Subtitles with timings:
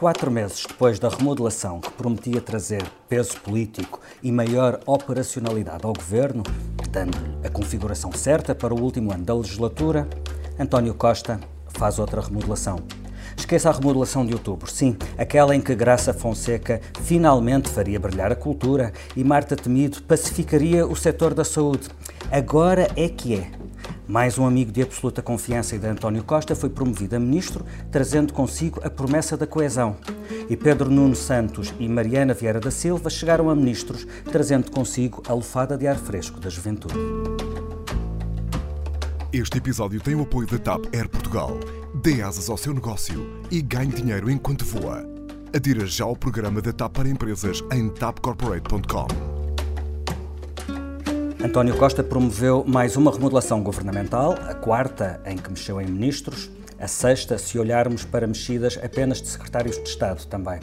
[0.00, 6.42] Quatro meses depois da remodelação que prometia trazer peso político e maior operacionalidade ao governo,
[6.88, 10.08] dando-lhe a configuração certa para o último ano da legislatura,
[10.58, 12.78] António Costa faz outra remodelação.
[13.36, 18.36] Esqueça a remodelação de outubro, sim, aquela em que Graça Fonseca finalmente faria brilhar a
[18.36, 21.90] cultura e Marta Temido pacificaria o setor da saúde.
[22.32, 23.50] Agora é que é.
[24.10, 28.32] Mais um amigo de absoluta confiança e de António Costa foi promovido a ministro, trazendo
[28.32, 29.96] consigo a promessa da coesão.
[30.48, 35.32] E Pedro Nuno Santos e Mariana Vieira da Silva chegaram a ministros, trazendo consigo a
[35.32, 36.98] lufada de ar fresco da juventude.
[39.32, 41.56] Este episódio tem o apoio da TAP Air Portugal.
[42.02, 45.08] Dê asas ao seu negócio e ganhe dinheiro enquanto voa.
[45.54, 49.29] Adira já ao programa da TAP para empresas em tapcorporate.com.
[51.42, 56.86] António Costa promoveu mais uma remodelação governamental, a quarta em que mexeu em ministros, a
[56.86, 60.60] sexta, se olharmos para mexidas apenas de secretários de Estado também.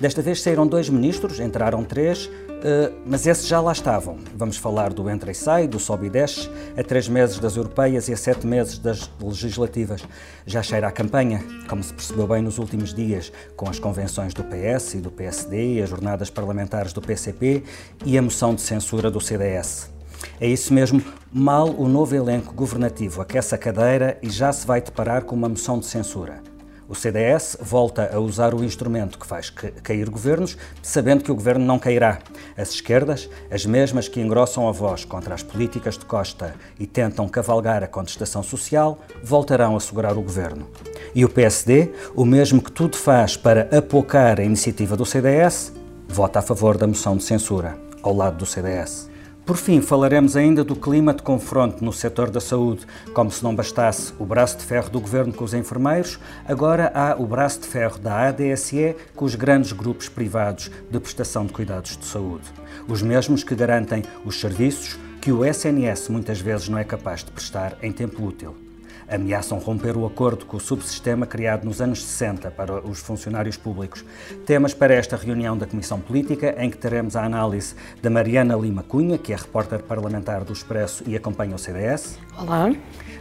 [0.00, 2.30] Desta vez saíram dois ministros, entraram três,
[2.62, 4.18] eh, mas esses já lá estavam.
[4.34, 8.08] Vamos falar do entra e sai, do sobe e desce, a três meses das europeias
[8.08, 10.02] e a sete meses das legislativas.
[10.46, 14.42] Já cheira a campanha, como se percebeu bem nos últimos dias, com as convenções do
[14.42, 17.62] PS e do PSD, as jornadas parlamentares do PCP
[18.06, 19.93] e a moção de censura do CDS.
[20.40, 24.80] É isso mesmo, mal o novo elenco governativo aquece a cadeira e já se vai
[24.80, 26.42] deparar com uma moção de censura.
[26.86, 31.64] O CDS volta a usar o instrumento que faz cair governos, sabendo que o governo
[31.64, 32.18] não cairá.
[32.58, 37.26] As esquerdas, as mesmas que engrossam a voz contra as políticas de Costa e tentam
[37.26, 40.68] cavalgar a contestação social, voltarão a segurar o governo.
[41.14, 45.72] E o PSD, o mesmo que tudo faz para apocar a iniciativa do CDS,
[46.06, 49.13] vota a favor da moção de censura, ao lado do CDS.
[49.46, 52.86] Por fim, falaremos ainda do clima de confronto no setor da saúde.
[53.12, 57.14] Como se não bastasse o braço de ferro do governo com os enfermeiros, agora há
[57.14, 61.94] o braço de ferro da ADSE com os grandes grupos privados de prestação de cuidados
[61.94, 62.50] de saúde.
[62.88, 67.30] Os mesmos que garantem os serviços que o SNS muitas vezes não é capaz de
[67.30, 68.63] prestar em tempo útil
[69.08, 74.04] ameaçam romper o acordo com o subsistema criado nos anos 60 para os funcionários públicos.
[74.46, 78.82] Temas para esta reunião da Comissão Política, em que teremos a análise da Mariana Lima
[78.82, 82.18] Cunha, que é repórter parlamentar do Expresso e acompanha o CDS.
[82.38, 82.72] Olá.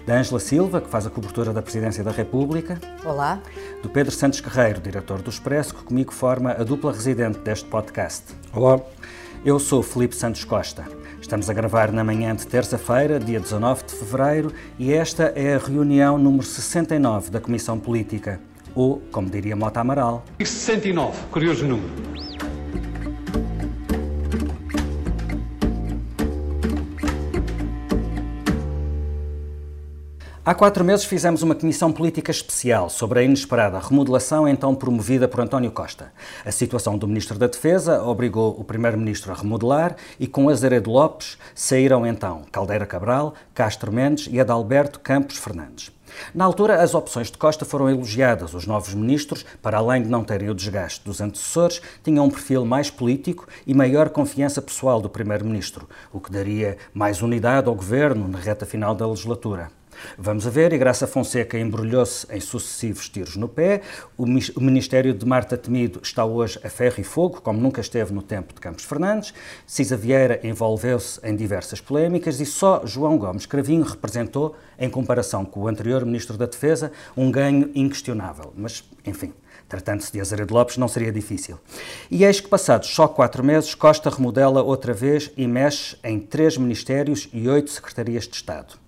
[0.06, 2.80] Da Ângela Silva, que faz a cobertura da Presidência da República.
[3.06, 3.42] Olá.
[3.82, 8.34] Do Pedro Santos Guerreiro, diretor do Expresso, que comigo forma a dupla residente deste podcast.
[8.54, 8.80] Olá.
[9.46, 10.86] Eu sou Felipe Santos Costa.
[11.20, 15.58] Estamos a gravar na manhã de terça-feira, dia 19 de fevereiro, e esta é a
[15.58, 18.40] reunião número 69 da Comissão Política,
[18.74, 20.24] ou, como diria Mota Amaral...
[20.42, 22.13] 69, curioso número.
[30.46, 35.40] Há quatro meses fizemos uma comissão política especial sobre a inesperada remodelação então promovida por
[35.40, 36.12] António Costa.
[36.44, 41.38] A situação do Ministro da Defesa obrigou o Primeiro-Ministro a remodelar e com Azeredo Lopes
[41.56, 45.92] saíram então Caldeira Cabral, Castro Mendes e Adalberto Campos Fernandes.
[46.36, 48.54] Na altura, as opções de Costa foram elogiadas.
[48.54, 52.66] Os novos ministros, para além de não terem o desgaste dos antecessores, tinham um perfil
[52.66, 58.28] mais político e maior confiança pessoal do Primeiro-Ministro, o que daria mais unidade ao governo
[58.28, 59.72] na reta final da legislatura.
[60.18, 63.82] Vamos a ver, e Graça Fonseca embrulhou-se em sucessivos tiros no pé.
[64.18, 68.22] O Ministério de Marta Temido está hoje a ferro e fogo, como nunca esteve no
[68.22, 69.34] tempo de Campos Fernandes.
[69.66, 75.62] Cisa Vieira envolveu-se em diversas polémicas e só João Gomes Cravinho representou, em comparação com
[75.62, 78.52] o anterior Ministro da Defesa, um ganho inquestionável.
[78.56, 79.34] Mas, enfim,
[79.74, 81.60] Tratando-se de Azeredo Lopes, não seria difícil.
[82.12, 86.58] E eis que, passados só quatro meses, Costa remodela outra vez e mexe em três
[86.58, 88.83] ministérios e oito secretarias de Estado.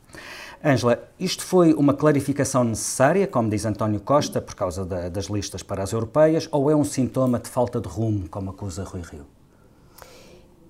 [0.67, 5.61] Ângela, isto foi uma clarificação necessária, como diz António Costa, por causa da, das listas
[5.61, 9.27] para as europeias, ou é um sintoma de falta de rumo, como acusa Rui Rio?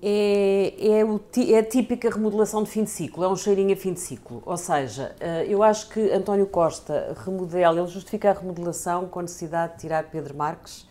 [0.02, 1.18] É, é, o,
[1.50, 4.42] é, a típica remodelação de fim de ciclo, é um cheirinho a fim de ciclo.
[4.44, 9.22] Ou seja, eh, eu acho que António Costa remodela, ele justifica a remodelação com a
[9.22, 10.86] necessidade de tirar Pedro Marques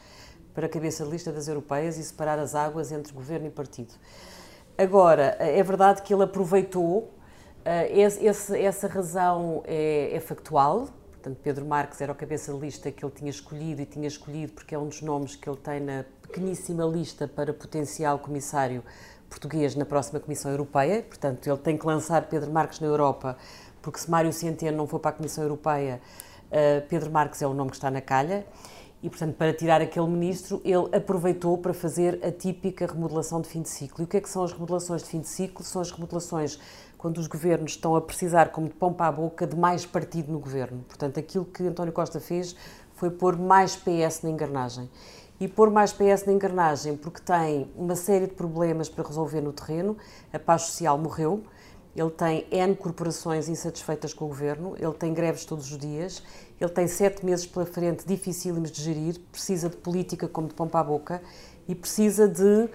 [0.52, 3.94] para a cabeça de lista das europeias e separar as águas entre governo e partido.
[4.76, 7.15] Agora, é verdade que ele aproveitou
[7.92, 10.88] esse, esse, essa razão é, é, factual.
[11.12, 14.54] Portanto, Pedro Marques era o cabeça de lista que ele tinha escolhido e tinha escolhido
[14.54, 18.84] porque é um dos nomes que ele tem na pequeníssima lista para potencial comissário
[19.30, 21.04] português na próxima Comissão Europeia.
[21.04, 23.38] Portanto, ele tem que lançar Pedro Marques na Europa,
[23.82, 26.02] porque se Mário Centeno não for para a Comissão Europeia,
[26.48, 28.46] uh, Pedro Marques é o nome que está na calha.
[29.04, 33.62] E, portanto, para tirar aquele ministro, ele aproveitou para fazer a típica remodelação de fim
[33.62, 34.02] de ciclo.
[34.02, 35.64] E o que é que são as remodelações de fim de ciclo?
[35.64, 36.60] São as remodelações
[36.98, 40.32] quando os governos estão a precisar, como de pão para a boca, de mais partido
[40.32, 40.84] no governo.
[40.88, 42.56] Portanto, aquilo que António Costa fez
[42.96, 44.90] foi pôr mais PS na engrenagem.
[45.40, 49.52] E pôr mais PS na engrenagem porque tem uma série de problemas para resolver no
[49.52, 49.98] terreno.
[50.32, 51.44] A paz social morreu,
[51.96, 56.22] ele tem N corporações insatisfeitas com o governo, ele tem greves todos os dias,
[56.60, 60.80] ele tem sete meses pela frente dificílimos de gerir, precisa de política como de pompa
[60.80, 61.22] à boca
[61.68, 62.70] e precisa de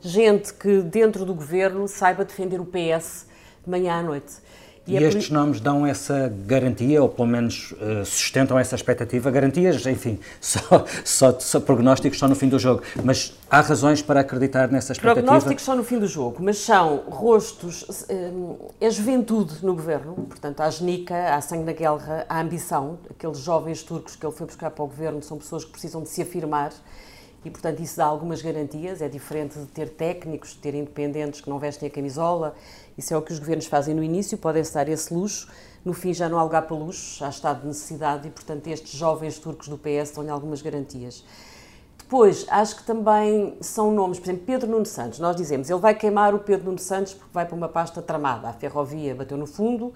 [0.00, 3.26] gente que dentro do governo saiba defender o PS
[3.64, 4.44] de manhã à noite.
[4.86, 5.34] E, e é estes por...
[5.34, 9.30] nomes dão essa garantia, ou pelo menos uh, sustentam essa expectativa?
[9.30, 12.82] Garantias, enfim, só, só, só, prognósticos só no fim do jogo.
[13.02, 15.26] Mas há razões para acreditar nessa expectativa?
[15.26, 20.60] Prognósticos só no fim do jogo, mas são rostos, um, é juventude no governo, portanto,
[20.60, 22.98] há genica, há sangue na guerra, há ambição.
[23.08, 26.10] Aqueles jovens turcos que ele foi buscar para o governo são pessoas que precisam de
[26.10, 26.72] se afirmar
[27.44, 29.02] e, portanto, isso dá algumas garantias.
[29.02, 32.54] É diferente de ter técnicos, de ter independentes que não vestem a camisola.
[32.96, 35.48] Isso é o que os governos fazem no início, podem-se dar esse luxo.
[35.84, 38.92] No fim, já não há lugar para luxo, há estado de necessidade e, portanto, estes
[38.92, 41.24] jovens turcos do PS dão-lhe algumas garantias.
[41.98, 45.18] Depois, acho que também são nomes, por exemplo, Pedro Nuno Santos.
[45.18, 48.48] Nós dizemos, ele vai queimar o Pedro Nuno Santos porque vai para uma pasta tramada.
[48.48, 49.92] A ferrovia bateu no fundo,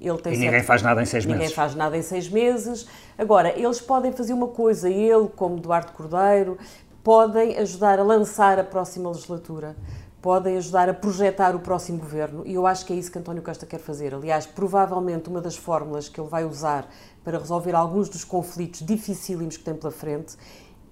[0.00, 1.50] ele tem e ninguém faz nada em seis ninguém meses.
[1.50, 2.86] Ninguém faz nada em seis meses.
[3.16, 6.56] Agora, eles podem fazer uma coisa, ele, como Eduardo Cordeiro,
[7.02, 9.76] podem ajudar a lançar a próxima legislatura,
[10.20, 13.42] podem ajudar a projetar o próximo governo e eu acho que é isso que António
[13.42, 14.14] Costa quer fazer.
[14.14, 16.88] Aliás, provavelmente uma das fórmulas que ele vai usar
[17.24, 20.36] para resolver alguns dos conflitos dificílimos que tem pela frente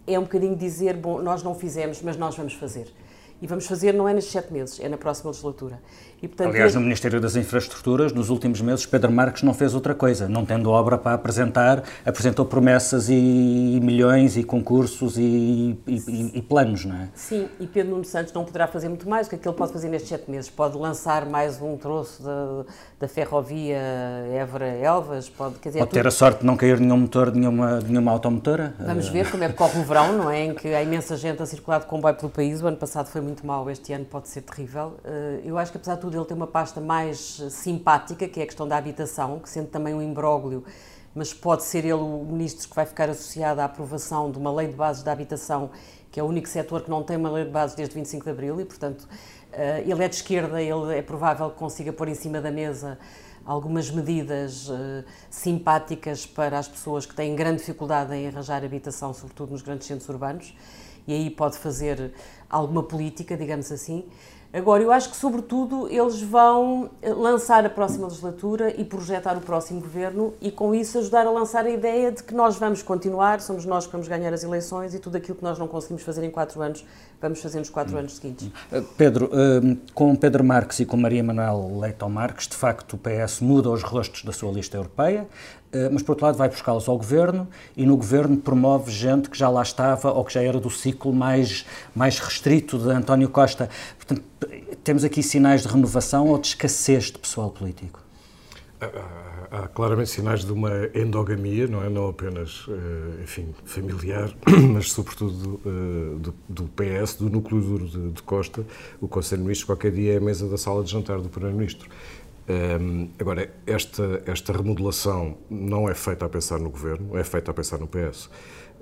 [0.06, 2.92] é um bocadinho dizer: bom, nós não fizemos, mas nós vamos fazer.
[3.40, 5.82] E vamos fazer não é nestes sete meses, é na próxima legislatura.
[6.26, 9.94] E, portanto, Aliás, no Ministério das Infraestruturas, nos últimos meses, Pedro Marques não fez outra
[9.94, 10.28] coisa.
[10.28, 16.84] Não tendo obra para apresentar, apresentou promessas e milhões e concursos e, e, e planos,
[16.84, 17.08] não é?
[17.14, 19.28] Sim, e Pedro Nuno Santos não poderá fazer muito mais.
[19.28, 20.50] O que é que ele pode fazer nestes sete meses?
[20.50, 22.64] Pode lançar mais um troço da,
[22.98, 23.78] da ferrovia
[24.34, 25.28] Évora-Elvas?
[25.28, 27.88] Pode, quer dizer, pode ter a sorte de não cair nenhum motor de nenhuma, de
[27.88, 28.74] nenhuma automotora?
[28.80, 30.46] Vamos ver como é que corre o verão, não é?
[30.46, 32.60] Em que há imensa gente a circular de comboio pelo país.
[32.60, 34.94] O ano passado foi muito mau, este ano pode ser terrível.
[35.04, 38.42] Eh, eu acho que, apesar de tudo, ele tem uma pasta mais simpática, que é
[38.42, 40.64] a questão da habitação, que sendo também um imbróglio,
[41.14, 44.68] mas pode ser ele o ministro que vai ficar associado à aprovação de uma lei
[44.68, 45.70] de bases da habitação,
[46.10, 48.30] que é o único setor que não tem uma lei de bases desde 25 de
[48.30, 49.08] Abril, e, portanto,
[49.52, 52.98] eh, ele é de esquerda, ele é provável que consiga pôr em cima da mesa
[53.46, 59.52] algumas medidas uh, simpáticas para as pessoas que têm grande dificuldade em arranjar habitação, sobretudo
[59.52, 60.52] nos grandes centros urbanos,
[61.06, 62.12] e aí pode fazer
[62.48, 64.04] alguma política, digamos assim.
[64.56, 69.40] Agora, eu acho que, sobretudo, eles vão eh, lançar a próxima legislatura e projetar o
[69.42, 73.42] próximo governo e, com isso, ajudar a lançar a ideia de que nós vamos continuar,
[73.42, 76.24] somos nós que vamos ganhar as eleições e tudo aquilo que nós não conseguimos fazer
[76.24, 76.82] em quatro anos,
[77.20, 78.48] vamos fazer nos quatro anos seguintes.
[78.72, 82.98] Eh, Pedro, eh, com Pedro Marques e com Maria Manuel Leitão Marques, de facto, o
[82.98, 85.26] PS muda os rostos da sua lista europeia.
[85.92, 87.46] Mas por outro lado vai buscá-los ao governo
[87.76, 91.12] e no governo promove gente que já lá estava ou que já era do ciclo
[91.12, 92.35] mais, mais restrito
[92.78, 93.68] de António Costa.
[93.96, 94.22] Portanto,
[94.84, 98.00] temos aqui sinais de renovação ou de escassez de pessoal político?
[98.80, 101.88] Há, há claramente sinais de uma endogamia, não é?
[101.88, 104.30] Não apenas, eh, enfim, familiar,
[104.72, 108.64] mas sobretudo eh, do, do PS, do núcleo duro de, de Costa.
[109.00, 111.88] O Conselho de Ministros qualquer dia é a mesa da sala de jantar do Primeiro-Ministro.
[112.48, 117.54] Um, agora, esta, esta remodelação não é feita a pensar no governo, é feita a
[117.54, 118.30] pensar no PS.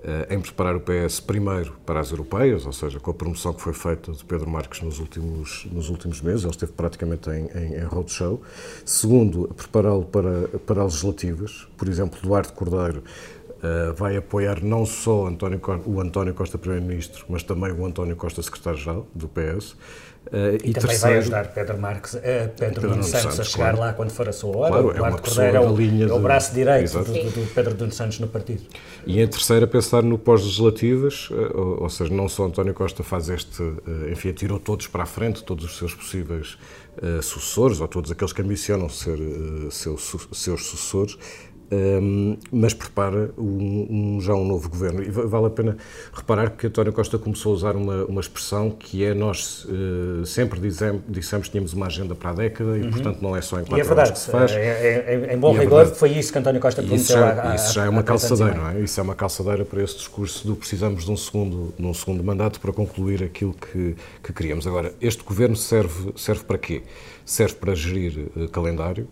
[0.07, 3.63] Eh, em preparar o PS primeiro para as europeias, ou seja, com a promoção que
[3.63, 7.75] foi feita de Pedro Marques nos últimos, nos últimos meses, ele esteve praticamente em, em,
[7.77, 8.43] em roadshow.
[8.85, 13.03] Segundo, prepará-lo para, para as legislativas, por exemplo, Duarte Cordeiro
[13.97, 19.07] vai apoiar não só António, o António Costa Primeiro-Ministro, mas também o António Costa Secretário-Geral
[19.15, 19.77] do PS.
[20.27, 23.41] Uh, e, e, também terceiro, vai ajudar Pedro Marques, uh, Pedro, Pedro Nuno Santos, Santos,
[23.41, 23.81] a chegar claro.
[23.81, 24.73] lá quando for a sua hora.
[24.73, 27.77] Claro, o Eduardo é Cordeiro é o, linha é o braço direito do, do, Pedro
[27.77, 28.63] Nuno Santos no partido.
[29.07, 33.29] E em terceiro, pensar no pós-legislativas, uh, ou, ou, seja, não só António Costa faz
[33.29, 33.63] este,
[34.11, 36.57] enfim, atirou todos para a frente, todos os seus possíveis
[37.23, 39.19] sucessores, ou todos aqueles que ambicionam ser
[39.71, 41.19] seus, seus sucessores,
[41.75, 45.03] um, mas prepara um, um, já um novo governo.
[45.03, 45.77] E vale a pena
[46.13, 50.61] reparar que António Costa começou a usar uma, uma expressão que é nós uh, sempre
[50.61, 52.91] dizemos, dissemos que tínhamos uma agenda para a década e, uhum.
[52.91, 54.53] portanto, não é só em quatro e é verdade, que se faz.
[54.53, 57.03] É, é, é, em bom é rigor, foi isso que António Costa prometeu.
[57.03, 58.81] Isso já, isso já é uma calçadeira, não é?
[58.81, 62.23] Isso é uma calçadeira para esse discurso do precisamos de um segundo, de um segundo
[62.23, 64.67] mandato para concluir aquilo que, que queríamos.
[64.67, 66.83] Agora, este governo serve, serve para quê?
[67.25, 69.09] serve para gerir uh, calendário,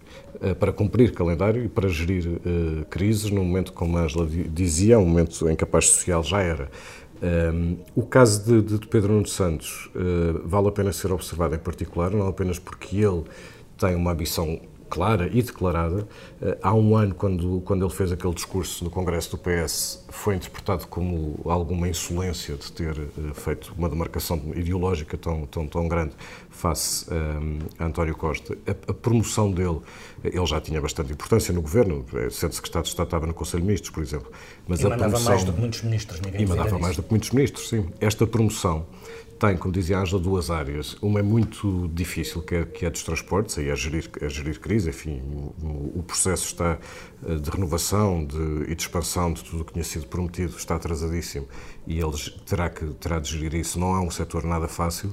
[0.58, 5.06] para cumprir calendário e para gerir uh, crises, num momento, como a Angela dizia, um
[5.06, 6.70] momento em que a paz social já era.
[7.22, 9.88] Um, ehm, o caso de, de, Pedro Nuno Santos
[10.44, 13.22] vale a pena ser observado em particular, não apenas porque ele
[13.78, 14.60] tem uma ambição
[14.92, 16.06] clara e declarada.
[16.42, 20.34] Eh, há um ano, quando, quando ele fez aquele discurso no Congresso do PS, foi
[20.34, 26.12] interpretado como alguma insolência de ter eh, feito uma demarcação ideológica tão, tão, tão grande
[26.50, 28.54] face um, a António Costa.
[28.66, 29.80] A, a, promoção dele,
[30.22, 33.66] ele já tinha bastante importância no governo, sendo secretário de Estado estava no Conselho de
[33.68, 34.30] Ministros, por exemplo.
[34.68, 37.02] Mas e a mandava promoção, mais do que muitos ministros, ninguém E mandava mais do
[37.02, 37.88] que muitos ministros, sim.
[37.98, 38.84] Esta promoção
[39.42, 40.96] tem, como dizia Ângela, duas áreas.
[41.02, 44.60] Uma é muito difícil, que é, que é dos transportes, aí é gerir, é gerir
[44.60, 45.20] crise, enfim,
[45.60, 46.78] o, o processo está
[47.26, 50.76] eh, de renovação de, e de expansão de tudo o que tinha sido prometido está
[50.76, 51.48] atrasadíssimo
[51.88, 53.80] e eles terá, que, terá de gerir isso.
[53.80, 55.12] Não é um setor nada fácil.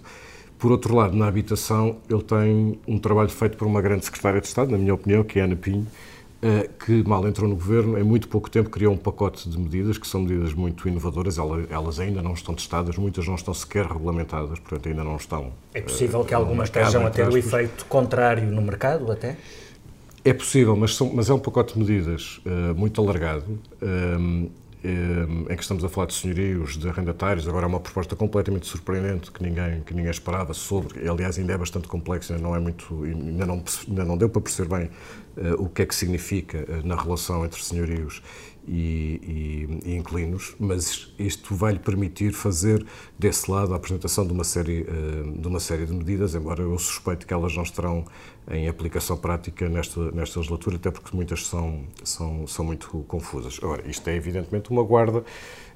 [0.60, 4.46] Por outro lado, na habitação, ele tem um trabalho feito por uma grande secretária de
[4.46, 5.88] Estado, na minha opinião, que é Ana Pinho,
[6.86, 10.08] que mal entrou no governo, em muito pouco tempo criou um pacote de medidas que
[10.08, 14.88] são medidas muito inovadoras, elas ainda não estão testadas, muitas não estão sequer regulamentadas, portanto
[14.88, 15.52] ainda não estão.
[15.74, 19.36] É possível que algumas estejam a ter o efeito contrário no mercado até?
[20.24, 23.60] É possível, mas, são, mas é um pacote de medidas uh, muito alargado.
[23.82, 24.50] Um,
[24.84, 29.30] em que estamos a falar de senhorios, de arrendatários, agora é uma proposta completamente surpreendente
[29.32, 33.04] que ninguém, que ninguém esperava sobre, aliás ainda é bastante complexa, ainda não é muito,
[33.04, 34.90] ainda não, ainda não deu para perceber bem
[35.38, 38.22] uh, o que é que significa uh, na relação entre senhorios
[38.68, 42.86] e, e, e inquilinos, mas isto vai lhe permitir fazer
[43.18, 46.78] desse lado a apresentação de uma série uh, de uma série de medidas, embora eu
[46.78, 48.06] suspeite que elas não estarão
[48.52, 53.60] em aplicação prática nesta, nesta legislatura, até porque muitas são, são, são muito confusas.
[53.62, 55.24] Agora, isto é evidentemente uma guarda,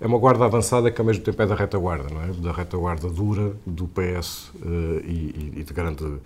[0.02, 2.28] é uma guarda avançada que ao mesmo tempo é da retaguarda, não é?
[2.34, 6.20] Da retaguarda dura do PS eh, e, e, de grande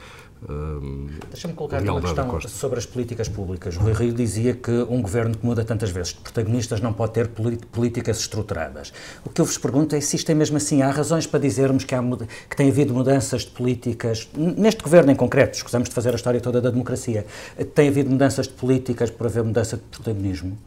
[1.29, 3.75] Deixa-me colocar uma questão sobre as políticas públicas.
[3.75, 7.27] Rui Rio dizia que um governo que muda tantas vezes de protagonistas não pode ter
[7.71, 8.93] políticas estruturadas.
[9.25, 10.81] O que eu vos pergunto é se isto é mesmo assim.
[10.81, 12.01] Há razões para dizermos que, há,
[12.49, 16.39] que tem havido mudanças de políticas, neste governo em concreto, escusamos de fazer a história
[16.39, 17.25] toda da democracia,
[17.73, 20.57] tem havido mudanças de políticas por haver mudança de protagonismo?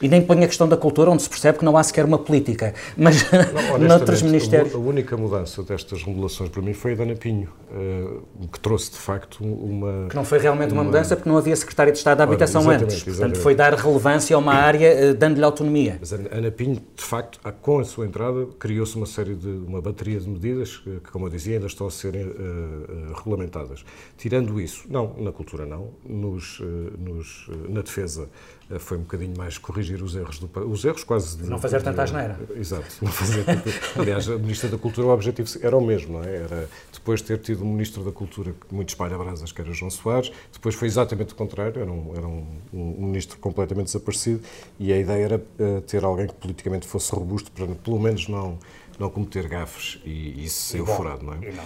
[0.00, 2.18] E nem põe a questão da cultura, onde se percebe que não há sequer uma
[2.18, 2.74] política.
[2.96, 4.74] Mas não, noutros ministérios.
[4.74, 8.98] A única mudança destas remodelações para mim foi a Dana Pinho, uh, que trouxe de
[8.98, 10.08] facto uma.
[10.08, 12.64] Que não foi realmente uma, uma mudança, porque não havia secretário de Estado da Habitação
[12.66, 12.96] Ora, antes.
[12.96, 13.38] Portanto, exatamente.
[13.40, 15.96] foi dar relevância a uma área, uh, dando-lhe autonomia.
[15.98, 19.48] Mas a Ana Pinho, de facto, com a sua entrada, criou-se uma série de.
[19.48, 23.84] uma bateria de medidas que, como eu dizia, ainda estão a ser uh, regulamentadas.
[24.16, 26.60] Tirando isso, não, na cultura não, nos,
[26.98, 28.28] nos na defesa
[28.78, 31.38] foi um bocadinho mais corrigir os erros, do, os erros quase...
[31.38, 32.38] De, não fazer tanta asneira.
[32.54, 32.86] Exato.
[33.00, 33.44] Não fazer
[33.98, 36.36] aliás, a Ministra da Cultura, o objetivo era o mesmo, não é?
[36.36, 40.30] Era, depois de ter tido um Ministro da Cultura muito espalha-brasas, que era João Soares,
[40.52, 44.42] depois foi exatamente o contrário, era um, era um, um Ministro completamente desaparecido
[44.78, 48.58] e a ideia era uh, ter alguém que politicamente fosse robusto para, pelo menos, não
[48.98, 51.52] não cometer gafes e isso ser furado, não é?
[51.52, 51.64] não.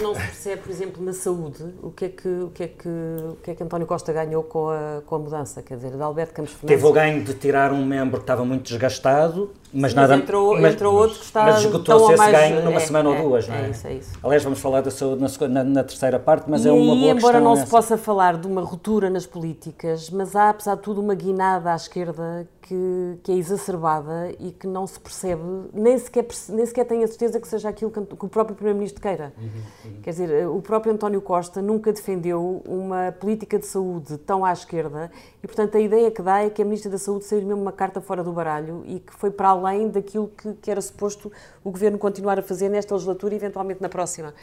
[0.00, 2.88] Não se percebe, por exemplo, na saúde, o que é que, o que, é que,
[2.88, 5.62] o que, é que António Costa ganhou com a, com a mudança?
[5.62, 6.76] Quer dizer, de Alberto Campos Fernandes...
[6.76, 10.14] Teve o ganho de tirar um membro que estava muito desgastado, mas Sim, nada...
[10.14, 11.44] Mas entrou, mas, entrou outro que está...
[11.44, 13.66] Mas esgotou-se esse ganho numa é, semana é, ou duas, não é?
[13.66, 14.18] É isso, é isso.
[14.22, 17.10] Aliás, vamos falar da saúde na, na, na terceira parte, mas e, é uma boa
[17.12, 17.64] embora não essa.
[17.64, 21.72] se possa falar de uma ruptura nas políticas, mas há, apesar de tudo, uma guinada
[21.72, 25.42] à esquerda que, que, é exacerbada e que não se percebe,
[25.72, 29.02] nem sequer, nem sequer tem a certeza que seja aquilo que, que o próprio Primeiro-Ministro
[29.02, 29.32] queira.
[29.38, 29.53] Uhum,
[30.02, 35.10] Quer dizer, o próprio António Costa nunca defendeu uma política de saúde tão à esquerda
[35.42, 37.72] e, portanto, a ideia que dá é que a Ministra da Saúde saiu mesmo uma
[37.72, 41.30] carta fora do baralho e que foi para além daquilo que, que era suposto
[41.62, 44.34] o Governo continuar a fazer nesta legislatura e, eventualmente, na próxima.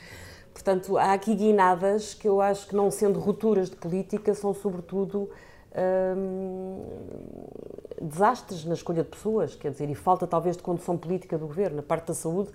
[0.53, 5.29] Portanto, há aqui guinadas que eu acho que, não sendo rupturas de política, são, sobretudo,
[6.17, 6.83] hum,
[8.01, 11.77] desastres na escolha de pessoas, quer dizer, e falta talvez de condução política do governo.
[11.77, 12.51] Na parte da saúde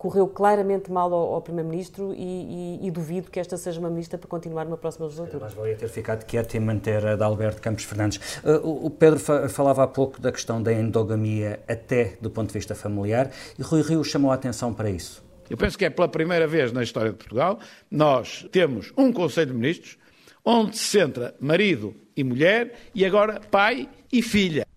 [0.00, 4.16] correu claramente mal ao, ao Primeiro-Ministro e, e, e, duvido que esta seja uma ministra
[4.16, 5.44] para continuar numa próxima legislatura.
[5.44, 8.18] Mas valia ter ficado quieto e manter a de Alberto Campos Fernandes.
[8.42, 12.46] Uh, o, o Pedro fa falava há pouco da questão da endogamia até do ponto
[12.46, 15.22] de vista familiar e Rui Rio chamou a atenção para isso.
[15.50, 17.58] Eu penso que é pela primeira vez na história de Portugal
[17.90, 19.98] nós temos um Conselho de Ministros
[20.42, 24.69] onde se centra marido e mulher e agora pai e filha.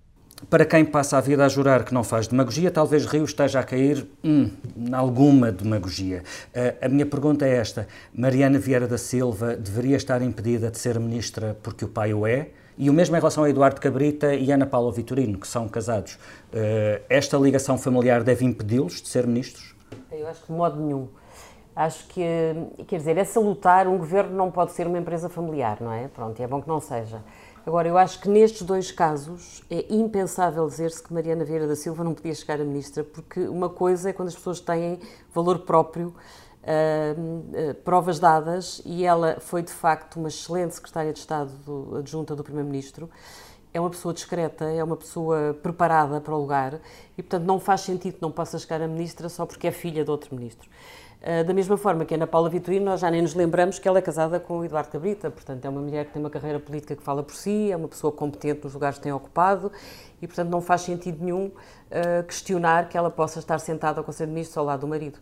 [0.49, 3.63] Para quem passa a vida a jurar que não faz demagogia, talvez Rio esteja a
[3.63, 4.49] cair hum,
[4.91, 6.23] alguma demagogia.
[6.49, 10.99] Uh, a minha pergunta é esta: Mariana Vieira da Silva deveria estar impedida de ser
[10.99, 12.49] ministra porque o pai o é?
[12.77, 16.15] E o mesmo em relação a Eduardo Cabrita e Ana Paula Vitorino, que são casados.
[16.15, 19.75] Uh, esta ligação familiar deve impedi-los de ser ministros?
[20.11, 21.07] Eu acho que de modo nenhum.
[21.75, 22.23] Acho que,
[22.87, 26.07] quer dizer, é salutar, um governo não pode ser uma empresa familiar, não é?
[26.07, 27.23] Pronto, é bom que não seja.
[27.65, 32.03] Agora, eu acho que nestes dois casos é impensável dizer-se que Mariana Vieira da Silva
[32.03, 34.99] não podia chegar a ministra, porque uma coisa é quando as pessoas têm
[35.33, 36.13] valor próprio
[36.63, 42.35] uh, provas dadas e ela foi de facto uma excelente secretária de Estado do, adjunta
[42.35, 43.09] do Primeiro-Ministro.
[43.73, 46.81] É uma pessoa discreta, é uma pessoa preparada para o lugar
[47.17, 50.03] e, portanto, não faz sentido que não possa chegar a ministra só porque é filha
[50.03, 50.69] de outro ministro.
[51.23, 53.97] Uh, da mesma forma que Ana Paula Vitorino, nós já nem nos lembramos que ela
[53.97, 56.97] é casada com o Eduardo Cabrita, portanto, é uma mulher que tem uma carreira política
[56.97, 59.71] que fala por si, é uma pessoa competente nos lugares que tem ocupado
[60.21, 64.27] e, portanto, não faz sentido nenhum uh, questionar que ela possa estar sentada ao Conselho
[64.27, 65.17] de Ministros ao lado do marido.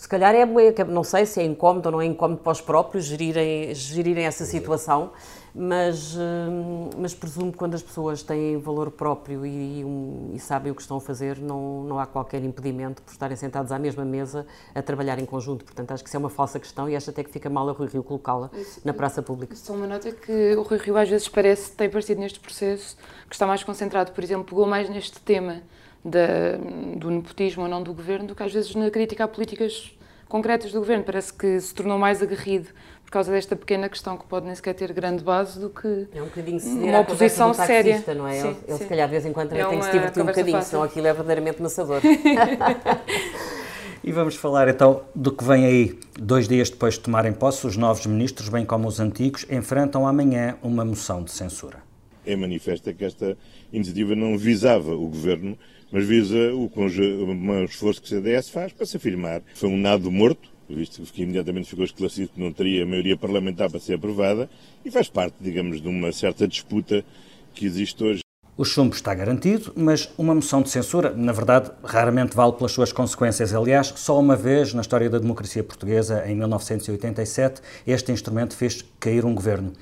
[0.00, 0.46] Se calhar é,
[0.86, 4.46] não sei se é incómodo ou não é incómodo para os próprios gerirem, gerirem essa
[4.46, 5.12] situação,
[5.54, 10.72] mas, hum, mas presumo que quando as pessoas têm valor próprio e, e, e, sabem
[10.72, 14.02] o que estão a fazer, não, não há qualquer impedimento por estarem sentados à mesma
[14.02, 15.66] mesa a trabalhar em conjunto.
[15.66, 17.72] Portanto, acho que isso é uma falsa questão e acho até que fica mal a
[17.72, 18.50] Rui Rio colocá-la
[18.82, 19.54] na praça pública.
[19.54, 22.96] Só uma nota que o Rui Rio às vezes parece, tem parecido neste processo,
[23.28, 25.60] que está mais concentrado, por exemplo, pegou mais neste tema
[26.04, 26.56] da,
[26.96, 29.92] do nepotismo ou não do governo do que às vezes na crítica a políticas
[30.28, 31.04] concretas do governo.
[31.04, 32.68] Parece que se tornou mais aguerrido
[33.04, 36.22] por causa desta pequena questão que pode nem sequer ter grande base do que é
[36.22, 38.02] um bocadinho uma oposição séria.
[38.16, 38.40] Não é?
[38.40, 40.26] Sim, ele, ele se calhar de vez em quando é tem que se divertir um
[40.26, 40.70] bocadinho, fácil.
[40.70, 42.00] senão aquilo é verdadeiramente maçador.
[44.02, 45.98] E vamos falar então do que vem aí.
[46.18, 50.56] Dois dias depois de tomarem posse, os novos ministros, bem como os antigos, enfrentam amanhã
[50.62, 51.82] uma moção de censura.
[52.24, 53.36] É manifesta que esta
[53.70, 55.58] iniciativa não visava o governo,
[55.92, 56.70] mas visa o,
[57.64, 59.42] esforço que o CDS faz para se afirmar.
[59.54, 63.80] Foi um nado morto, visto que imediatamente ficou esclarecido que não teria maioria parlamentar para
[63.80, 64.48] ser aprovada,
[64.84, 67.04] e faz parte, digamos, de uma certa disputa
[67.54, 68.29] que existe hoje.
[68.60, 72.92] O chumbo está garantido, mas uma moção de censura, na verdade, raramente vale pelas suas
[72.92, 73.54] consequências.
[73.54, 79.24] Aliás, só uma vez na história da democracia portuguesa, em 1987, este instrumento fez cair
[79.24, 79.72] um governo.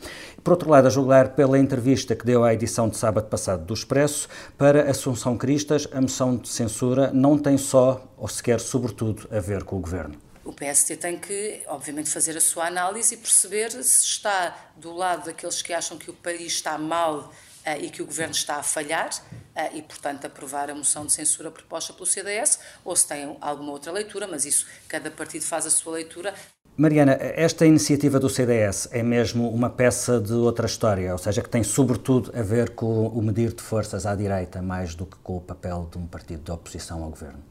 [0.45, 3.75] Por outro lado, a julgar pela entrevista que deu à edição de sábado passado do
[3.75, 9.41] Expresso, para Assunção Cristas, a moção de censura não tem só, ou sequer sobretudo, a
[9.41, 10.15] ver com o governo.
[10.45, 15.27] O PST tem que, obviamente, fazer a sua análise e perceber se está do lado
[15.27, 17.33] daqueles que acham que o país está mal
[17.81, 21.51] e que o governo está a falhar uh, e, portanto, aprovar a moção de censura
[21.51, 25.71] proposta pelo CDS, ou se tem alguma outra leitura, mas isso cada partido faz a
[25.71, 26.35] sua leitura.
[26.77, 31.49] Mariana, esta iniciativa do CDS é mesmo uma peça de outra história, ou seja, que
[31.49, 35.39] tem sobretudo a ver com o medir de forças à direita, mais do que com
[35.39, 37.43] o papel de um partido de oposição ao governo?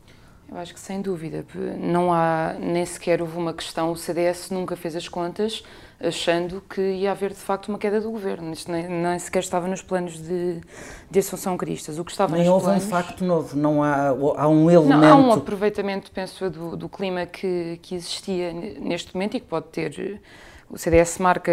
[0.50, 1.46] Eu acho que sem dúvida.
[1.78, 5.62] Não há, nem sequer houve uma questão, o CDS nunca fez as contas
[6.00, 8.54] achando que ia haver de facto uma queda do governo.
[8.54, 10.62] Isto nem, nem sequer estava nos planos de,
[11.10, 11.98] de Assunção Cristas.
[11.98, 12.86] O que estava nem houve planos...
[12.86, 15.02] um facto novo, não há, há um elemento.
[15.02, 19.40] Não, há um aproveitamento, penso eu, do, do clima que, que existia neste momento e
[19.40, 20.22] que pode ter.
[20.70, 21.52] O CDS marca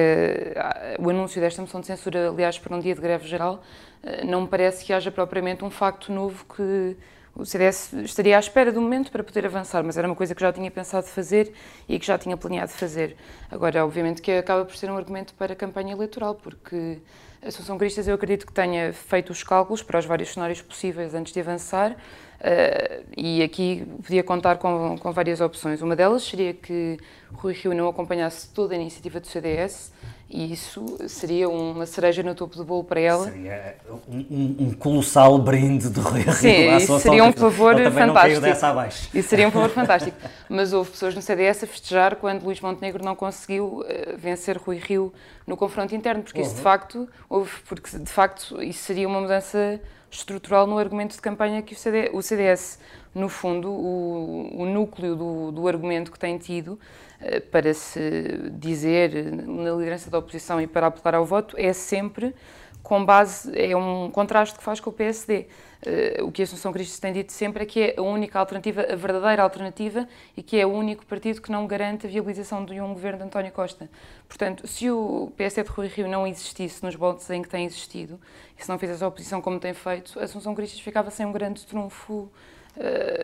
[0.98, 3.62] o anúncio desta moção de censura, aliás, para um dia de greve geral.
[4.02, 6.96] Eh, não me parece que haja propriamente um facto novo que
[7.36, 10.40] o CDS estaria à espera do momento para poder avançar, mas era uma coisa que
[10.40, 11.52] já tinha pensado fazer
[11.88, 13.16] e que já tinha planeado fazer.
[13.50, 16.98] Agora, obviamente que acaba por ser um argumento para a campanha eleitoral, porque
[17.42, 21.12] a Associação Cristas eu acredito que tenha feito os cálculos para os vários cenários possíveis
[21.12, 21.96] antes de avançar
[22.44, 25.80] uh, e aqui podia contar com, com várias opções.
[25.80, 26.98] Uma delas seria que
[27.32, 29.92] Rui Rio não acompanhasse toda a iniciativa do CDS,
[30.28, 33.24] e isso seria uma cereja no topo do bolo para ela.
[33.30, 33.76] Seria
[34.08, 39.16] um, um colossal brinde do Rui Sim, isso seria um favor fantástico.
[39.16, 40.16] Isso seria um favor fantástico.
[40.48, 44.78] Mas houve pessoas no CDS a festejar quando Luís Montenegro não conseguiu uh, vencer Rui
[44.78, 45.12] Rio
[45.46, 46.46] no confronto interno, porque uhum.
[46.46, 49.80] isso de facto houve, porque de facto isso seria uma mudança
[50.16, 52.78] estrutural no argumento de campanha que o, CD, o CDS,
[53.14, 56.78] no fundo, o, o núcleo do, do argumento que tem tido
[57.20, 62.34] eh, para se dizer na liderança da oposição e para apelar ao voto é sempre
[62.82, 65.46] com base, é um contraste que faz com o PSD.
[65.86, 68.82] Eh, o que a Assunção Cristas tem dito sempre é que é a única alternativa,
[68.82, 72.80] a verdadeira alternativa, e que é o único partido que não garante a viabilização de
[72.80, 73.90] um governo de António Costa.
[74.26, 78.18] Portanto, se o PSD de Rui Rio não existisse nos moldes em que tem existido,
[78.58, 81.32] e se não fizesse a oposição como tem feito, a Assunção Cristas ficava sem um
[81.32, 82.30] grande trunfo uh,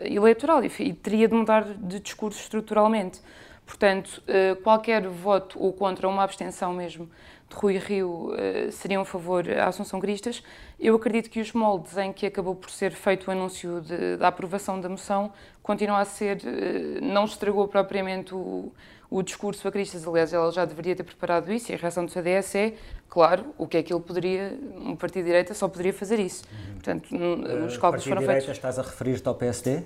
[0.05, 3.21] eleitoral e, e teria de mudar de discurso estruturalmente.
[3.65, 7.09] Portanto, eh, qualquer voto ou contra uma abstenção mesmo
[7.51, 10.41] de Rui Rio eh, seria um favor à Assunção Cristas.
[10.79, 14.29] Eu acredito que os moldes em que acabou por ser feito o anúncio de, da
[14.29, 18.71] aprovação da moção continua a ser, eh, não estragou propriamente o,
[19.11, 22.11] o discurso a Cristas, aliás, ela já deveria ter preparado isso, e a reação do
[22.11, 22.73] CDS é,
[23.09, 26.45] claro, o que é que ele poderia, um partido de direita só poderia fazer isso.
[26.75, 28.55] Portanto, uh, os cálculos foram direita, feitos.
[28.55, 29.79] estás a referir-te ao PSD?
[29.79, 29.83] Uh,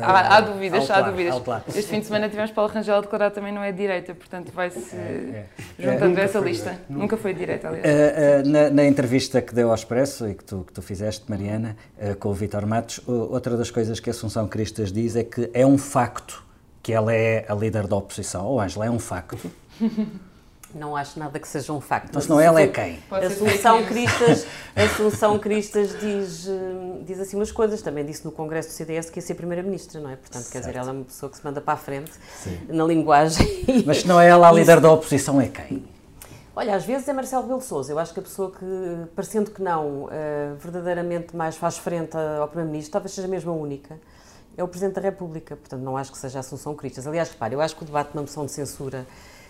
[0.00, 1.34] há, há, dúvidas, há dúvidas.
[1.74, 4.52] Este fim de semana tivemos Paulo Rangel a declarar também não é de direita, portanto
[4.52, 5.46] vai-se é, é.
[5.76, 6.78] juntando é, essa lista.
[6.88, 7.84] Nunca, nunca foi de direita, aliás.
[7.84, 11.76] Uh, na, na, entrevista que deu ao Expresso e que tu, que tu fizeste, Mariana,
[12.20, 15.66] com o Vitor Matos, outra das coisas que a Assunção Cristas diz é que é
[15.66, 16.46] um facto
[16.88, 18.46] que ela é a líder da oposição.
[18.46, 19.38] Ou, oh, Ângela, é um facto?
[20.74, 22.10] Não acho nada que seja um facto.
[22.14, 22.98] Mas não ela é quem?
[23.10, 24.46] A Assunção Cristas,
[24.76, 26.52] a Assunção Cristas diz, eh,
[27.06, 27.80] diz assim umas coisas.
[27.80, 30.16] Também disse no Congresso do CDS que ia ser Primeira-Ministra, não é?
[30.16, 30.52] Portanto, certo.
[30.52, 32.10] quer dizer, ela é uma pessoa que se manda para a frente
[32.42, 32.58] Sim.
[32.68, 33.46] na linguagem.
[33.86, 35.82] Mas se não é ela a líder da oposição, é quem?
[36.54, 37.90] Olha, às vezes é Marcelo Rebelo Sousa.
[37.90, 38.66] Eu acho que a pessoa que,
[39.16, 40.10] parecendo que não, uh,
[40.58, 43.98] verdadeiramente mais faz frente ao Primeiro-Ministro, talvez seja mesmo a única,
[44.58, 45.56] é o Presidente da República.
[45.56, 47.06] Portanto, não acho que seja a Assunção Cristas.
[47.06, 49.06] Aliás, repare, eu acho que o debate de uma moção de censura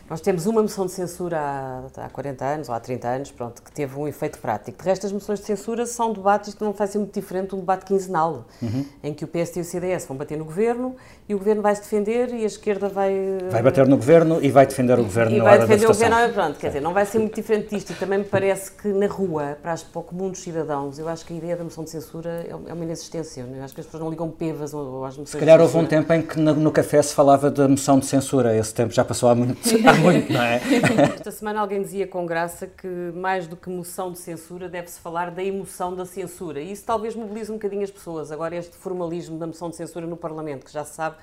[0.09, 3.62] nós temos uma moção de censura há, há 40 anos ou há 30 anos, pronto,
[3.62, 4.83] que teve um efeito prático.
[4.83, 7.57] De resto, as moções de censura são debates que não faz ser muito diferente de
[7.57, 8.85] um debate quinzenal, uhum.
[9.03, 10.97] em que o PSD e o CDS vão bater no governo
[11.29, 13.12] e o governo vai se defender e a esquerda vai.
[13.51, 16.33] Vai bater no governo e vai defender o governo e na vai defender o governo,
[16.33, 17.90] pronto, quer dizer, não vai ser muito diferente disto.
[17.90, 21.09] E também me parece que na rua, para, as, para o comum dos cidadãos, eu
[21.09, 23.44] acho que a ideia da moção de censura é, é uma inexistência.
[23.55, 25.85] Eu acho que as pessoas não ligam pevas ou, às moções Se calhar houve um
[25.85, 28.57] tempo em que no, no café se falava da moção de censura.
[28.57, 29.59] Esse tempo já passou há muito,
[30.02, 30.61] muito não é?
[31.14, 35.30] Esta semana alguém dizia com graça que mais do que moção de censura deve-se falar
[35.30, 36.61] da emoção da censura.
[36.61, 38.30] E isso talvez mobilize um bocadinho as pessoas.
[38.30, 41.16] Agora, este formalismo da moção de censura no Parlamento, que já se sabe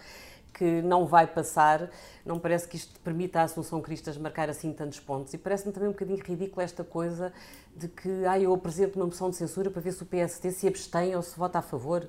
[0.53, 1.89] que não vai passar,
[2.25, 5.33] não parece que isto permita à Assunção Cristas marcar assim tantos pontos.
[5.33, 7.33] E parece-me também um bocadinho ridículo esta coisa
[7.75, 10.67] de que ah, eu apresento uma moção de censura para ver se o PSD se
[10.67, 12.07] abstém ou se vota a favor.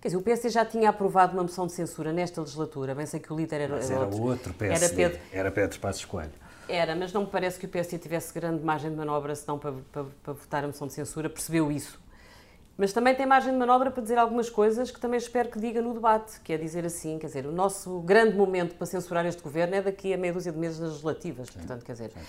[0.00, 3.18] Quer dizer, o PSD já tinha aprovado uma moção de censura nesta legislatura, bem sei
[3.18, 6.30] que o líder era, Mas era outro, outro PSD, era Pedro, era Pedro Passos Coelho.
[6.68, 9.72] Era, mas não me parece que o PSD tivesse grande margem de manobra, senão para,
[9.90, 12.00] para, para votar a moção de censura, percebeu isso.
[12.76, 15.82] Mas também tem margem de manobra para dizer algumas coisas que também espero que diga
[15.82, 19.42] no debate, que é dizer assim, quer dizer, o nosso grande momento para censurar este
[19.42, 22.12] governo é daqui a meia dúzia de meses nas legislativas, sim, portanto, quer dizer...
[22.12, 22.20] Sim.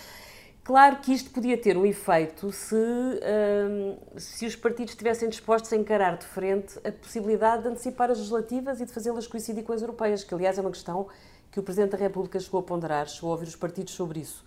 [0.63, 5.75] Claro que isto podia ter um efeito se, hum, se os partidos estivessem dispostos a
[5.75, 9.81] encarar de frente a possibilidade de antecipar as legislativas e de fazê-las coincidir com as
[9.81, 11.07] europeias, que aliás é uma questão
[11.51, 14.45] que o Presidente da República chegou a ponderar, chegou a ouvir os partidos sobre isso.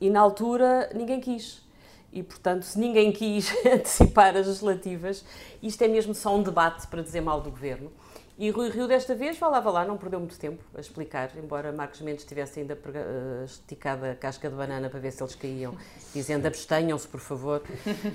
[0.00, 1.66] E na altura ninguém quis.
[2.12, 5.24] E, portanto, se ninguém quis antecipar as legislativas,
[5.62, 7.90] isto é mesmo só um debate para dizer mal do governo.
[8.38, 12.00] E Rui Rio, desta vez, falava lá, não perdeu muito tempo a explicar, embora Marcos
[12.00, 15.74] Mendes tivesse ainda uh, esticado a casca de banana para ver se eles caíam,
[16.14, 17.60] dizendo abstenham-se, por favor,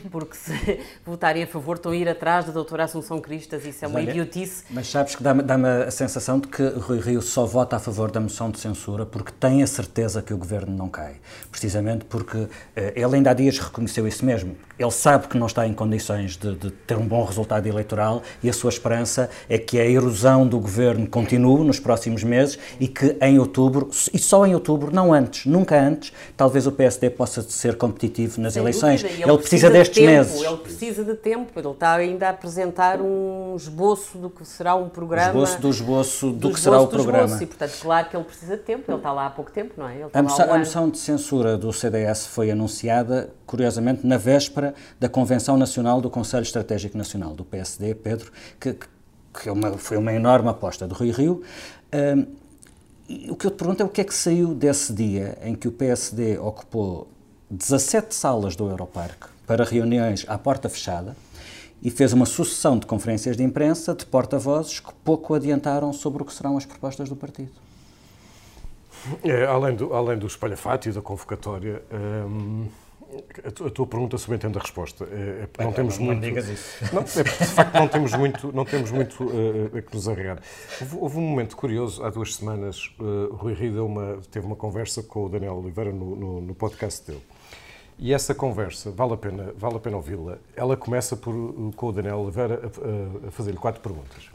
[0.10, 3.88] porque se votarem a favor estão a ir atrás da doutora Assunção Cristas, isso é
[3.90, 4.64] uma Olha, idiotice.
[4.70, 5.56] Mas sabes que dá-me dá
[5.86, 9.34] a sensação de que Rui Rio só vota a favor da moção de censura porque
[9.34, 11.18] tem a certeza que o governo não cai.
[11.52, 14.56] Precisamente porque uh, ele ainda há dias reconheceu isso mesmo.
[14.78, 18.50] Ele sabe que não está em condições de, de ter um bom resultado eleitoral e
[18.50, 23.16] a sua esperança é que a erosão do governo continue nos próximos meses e que
[23.22, 27.78] em outubro, e só em outubro, não antes, nunca antes, talvez o PSD possa ser
[27.78, 29.04] competitivo nas Sem eleições.
[29.04, 30.42] Ele, ele, precisa, destes de meses.
[30.42, 34.90] Ele precisa de tempo, ele está ainda a apresentar um esboço do que será um
[34.90, 35.28] programa.
[35.28, 37.26] Esboço do esboço do, do que será o programa.
[37.26, 39.74] Esboço, e, portanto, claro que ele precisa de tempo, ele está lá há pouco tempo,
[39.78, 39.98] não é?
[40.12, 44.63] a, moção, a moção de censura do CDS foi anunciada, curiosamente, na véspera
[45.00, 48.94] da Convenção Nacional do Conselho Estratégico Nacional, do PSD, Pedro, que, que
[49.42, 51.42] que é uma, foi uma enorme aposta do Rui Rio.
[51.94, 55.56] Um, o que eu te pergunto é o que é que saiu desse dia em
[55.56, 57.08] que o PSD ocupou
[57.50, 61.16] 17 salas do Europarque para reuniões à porta fechada
[61.82, 66.26] e fez uma sucessão de conferências de imprensa de porta-vozes que pouco adiantaram sobre o
[66.26, 67.52] que serão as propostas do partido.
[69.22, 72.68] É, além, do, além do espalhafato e da convocatória, hum,
[73.46, 75.06] a tua pergunta subentende a resposta.
[75.06, 76.22] É, é, não temos não, muito.
[76.22, 76.94] Não digas isso.
[76.94, 80.40] Não, é, de facto, não temos muito, não temos muito uh, a que nos arrear.
[80.82, 85.04] Houve, houve, um momento curioso, há duas semanas, uh, Rui Rio uma, teve uma conversa
[85.04, 87.24] com o Daniel Oliveira no, no, no podcast dele.
[88.00, 90.38] E essa conversa, vale a pena, vale a pena ouvi-la.
[90.56, 91.34] Ela começa por,
[91.76, 94.30] com o Daniel Oliveira a, a, a fazer-lhe quatro perguntas.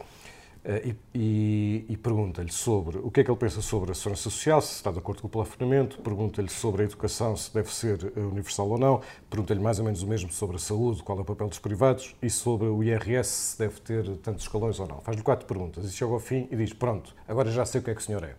[0.69, 4.25] Eh, e, e, e pergunta-lhe sobre o que é que ele pensa sobre a segurança
[4.25, 8.13] social, se está de acordo com o plafonamento, pergunta-lhe sobre a educação, se deve ser
[8.15, 9.01] eh, universal ou não,
[9.31, 12.15] pergunta-lhe mais ou menos o mesmo sobre a saúde, qual é o papel dos privados,
[12.21, 15.01] e sobre o IRS, se deve ter tantos escalões ou não.
[15.01, 17.91] Faz-lhe quatro perguntas e chega ao fim e diz: Pronto, agora já sei o que
[17.91, 18.35] é que o senhor é.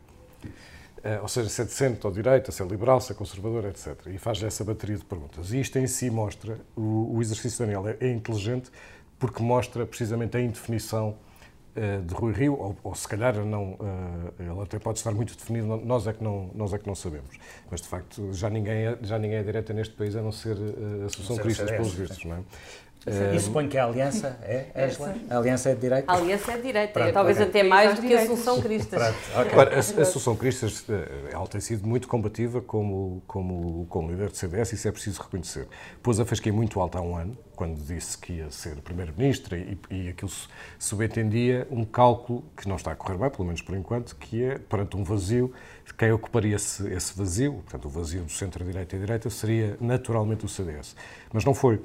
[0.99, 3.65] Uh, ou seja, se é de centro ou direita, se é liberal, se é conservador,
[3.65, 4.05] etc.
[4.07, 5.51] E faz essa bateria de perguntas.
[5.51, 8.69] E isto em si mostra, o, o exercício Daniel é, é inteligente
[9.17, 11.15] porque mostra precisamente a indefinição
[12.05, 13.77] de Rui Rio, ou, ou, se calhar não,
[14.39, 16.95] eh, ele até pode estar muito definido, nós é que não, nós é que não
[16.95, 17.37] sabemos.
[17.69, 20.57] Mas de facto já ninguém é, já ninguém é direita neste país a não ser
[20.57, 22.39] eh, a Associação Cristas, pelos vistos, não é?
[23.07, 25.15] Uh, e supõe que a aliança é, Angela?
[25.29, 26.11] A aliança é de direita?
[26.11, 27.49] A aliança é de direita, Pronto, talvez okay.
[27.49, 29.15] até mais do que a Solução Cristas.
[29.31, 29.51] okay.
[29.51, 30.85] Agora, a, a Solução Cristas,
[31.31, 35.65] ela tem sido muito combativa como, como, como líder do CDS, isso é preciso reconhecer.
[36.03, 39.77] Pôs a fasquia muito alta há um ano, quando disse que ia ser Primeiro-Ministro e,
[39.89, 40.31] e aquilo
[40.77, 44.57] subentendia um cálculo que não está a correr bem, pelo menos por enquanto, que é,
[44.57, 45.53] perante um vazio,
[45.97, 50.49] quem ocuparia esse, esse vazio, portanto o vazio do centro-direita e direita, seria naturalmente o
[50.49, 50.95] CDS.
[51.33, 51.81] Mas não foi.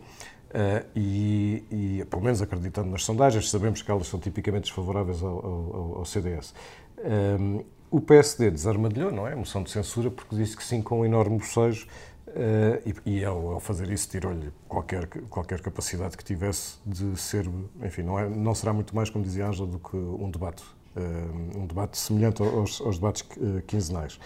[0.54, 5.44] Uh, e, e, pelo menos acreditando nas sondagens, sabemos que elas são tipicamente desfavoráveis ao,
[5.44, 6.54] ao, ao CDS.
[6.96, 9.34] Um, eh, o PSD desarmadilhou, não é?
[9.34, 11.88] Moção de censura, porque disse que sim com um enorme bocejo
[12.28, 17.50] uh, e, e ao, ao, fazer isso tirou-lhe qualquer, qualquer capacidade que tivesse de ser,
[17.82, 20.62] enfim, não, é, não será muito mais, como dizia Ângela, do que um debate,
[21.56, 23.24] um debate semelhante aos, aos debates
[23.66, 24.18] quinzenais.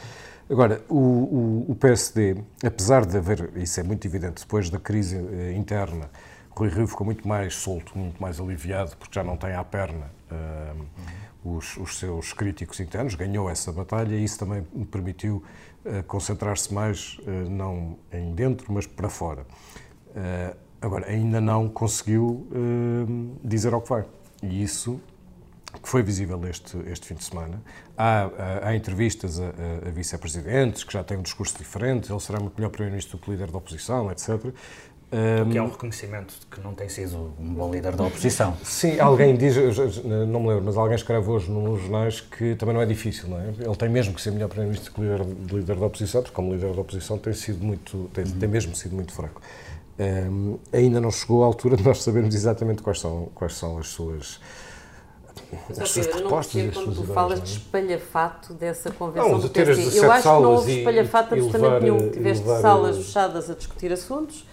[0.51, 5.17] Agora, o, o, o, PSD, apesar de haver, isso é muito evidente, depois da crise
[5.17, 6.09] eh, interna,
[6.59, 10.11] Rui Rio ficou muito mais solto, muito mais aliviado, porque já não tem à perna
[10.33, 15.41] uh, os, os, seus críticos internos, ganhou essa batalha e isso também permitiu
[15.85, 19.47] uh, concentrar-se mais, uh, não em dentro, mas para fora.
[20.81, 22.49] agora, ainda não conseguiu
[23.45, 24.05] dizer ao que vai.
[24.43, 25.01] E isso
[25.83, 27.61] que foi visível este, este fim de semana.
[27.97, 32.21] Há, há, há entrevistas a, a, a vice-presidentes que já têm um discurso diferente, ele
[32.21, 34.53] será muito melhor primeiro-ministro do que líder da oposição, etc.
[35.11, 38.55] Um, que é um reconhecimento de que não tem sido um bom líder da oposição.
[38.63, 39.57] Sim, alguém diz,
[40.05, 43.41] não me lembro, mas alguém escreve hoje nos jornais que também não é difícil, não
[43.41, 43.49] é?
[43.59, 46.75] Ele tem mesmo que ser melhor primeiro-ministro que líder, líder da oposição, porque como líder
[46.75, 48.33] da oposição tem sido muito, tem, uhum.
[48.33, 49.41] tem mesmo sido muito fraco.
[49.99, 53.89] Um, ainda não chegou à altura de nós sabermos exatamente quais são, quais são as
[53.89, 54.39] suas
[55.69, 59.99] mas, as suas propostas não quando tu falas de espalhafato dessa convenção não, do PSD.
[59.99, 62.11] Eu acho que não houve espalhafato absolutamente nenhum.
[62.11, 64.45] Tiveste salas fechadas a discutir assuntos,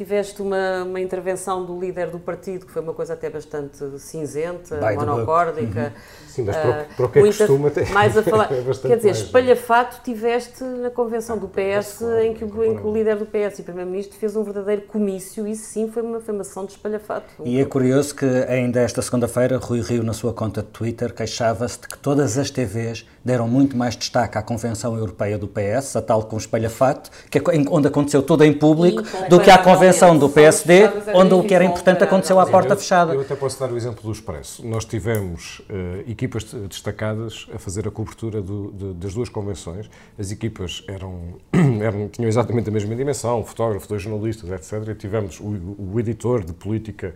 [0.00, 4.76] tiveste uma, uma intervenção do líder do partido, que foi uma coisa até bastante cinzenta,
[4.76, 5.92] By monocórdica.
[5.94, 6.26] Uhum.
[6.26, 7.90] Sim, mas para, para o que é costuma ter.
[7.90, 8.48] Mais a falar.
[8.50, 12.90] é quer dizer, espalhafato tiveste na convenção do PS, em que, o, em que o
[12.90, 16.64] líder do PS e o Primeiro-Ministro fez um verdadeiro comício, isso sim foi uma afirmação
[16.64, 17.26] de espalhafato.
[17.44, 21.78] E é curioso que ainda esta segunda-feira, Rui Rio, na sua conta de Twitter, queixava-se
[21.78, 26.02] de que todas as TVs deram muito mais destaque à Convenção Europeia do PS, a
[26.02, 30.28] tal com espalhafato, que é onde aconteceu tudo em público, do que à Convenção do
[30.28, 33.14] PSD, onde o que era importante aconteceu à porta fechada.
[33.14, 34.66] Eu até posso dar o exemplo do Expresso.
[34.66, 39.90] Nós tivemos uh, equipas destacadas a fazer a cobertura do, de, das duas convenções.
[40.18, 41.34] As equipas eram,
[41.80, 44.88] eram, tinham exatamente a mesma dimensão, um fotógrafo, dois jornalistas, etc.
[44.88, 47.14] E tivemos o, o editor de política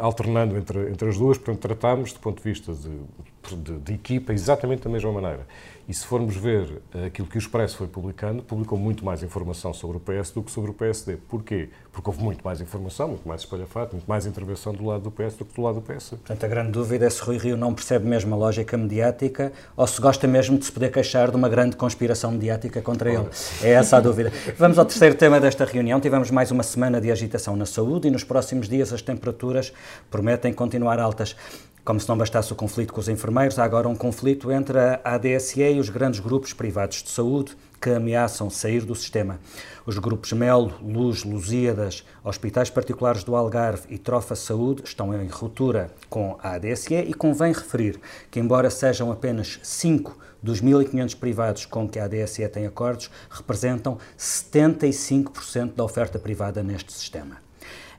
[0.00, 4.32] alternando entre, entre as duas, portanto, tratámos, do ponto de vista de, de, de, equipa,
[4.32, 5.46] exatamente da mesma maneira.
[5.88, 9.74] E se formos ver uh, aquilo que o Expresso foi publicando, publicou muito mais informação
[9.74, 11.16] sobre o PS do que sobre o PSD.
[11.28, 11.70] Porquê?
[11.92, 15.34] Porque houve muito mais informação, muito mais espalhafato, muito mais intervenção do lado do PS
[15.34, 16.10] do que do lado do PS.
[16.10, 19.86] Portanto, a grande dúvida é se Rui Rio não percebe mesmo a lógica mediática ou
[19.86, 23.26] se gosta mesmo de se poder queixar de uma grande conspiração mediática contra ele.
[23.62, 24.32] É essa a dúvida.
[24.56, 26.00] Vamos ao terceiro tema desta reunião.
[26.00, 29.72] Tivemos mais uma semana de agitação na saúde e nos próximos dias as temperaturas
[30.10, 31.36] prometem continuar altas.
[31.84, 35.00] Como se não bastasse o conflito com os enfermeiros, há agora um conflito entre a
[35.02, 39.40] ADSE e os grandes grupos privados de saúde que ameaçam sair do sistema.
[39.84, 45.90] Os grupos Melo, Luz, Lusíadas, Hospitais Particulares do Algarve e Trofa Saúde estão em ruptura
[46.08, 47.98] com a ADSE e convém referir
[48.30, 53.98] que, embora sejam apenas cinco dos 1.500 privados com que a ADSE tem acordos, representam
[54.16, 57.41] 75% da oferta privada neste sistema.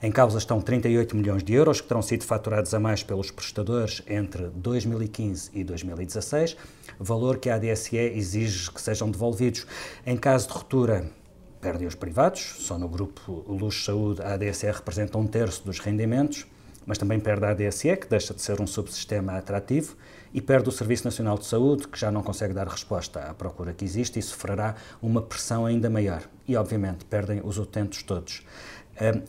[0.04, 4.04] Em causa estão 38 milhões de euros que terão sido faturados a mais pelos prestadores
[4.06, 6.58] entre 2015 e 2016,
[7.00, 9.66] valor que a ADSE exige que sejam devolvidos.
[10.06, 11.10] Em caso de ruptura,
[11.62, 16.46] perdem os privados, só no grupo Luz Saúde a ADSE representa um terço dos rendimentos,
[16.86, 19.96] mas também perde a ADSE, que deixa de ser um subsistema atrativo,
[20.34, 23.74] e perde o Serviço Nacional de Saúde, que já não consegue dar resposta à procura
[23.74, 26.24] que existe e sofrerá uma pressão ainda maior.
[26.46, 28.44] E, obviamente, perdem os utentes todos.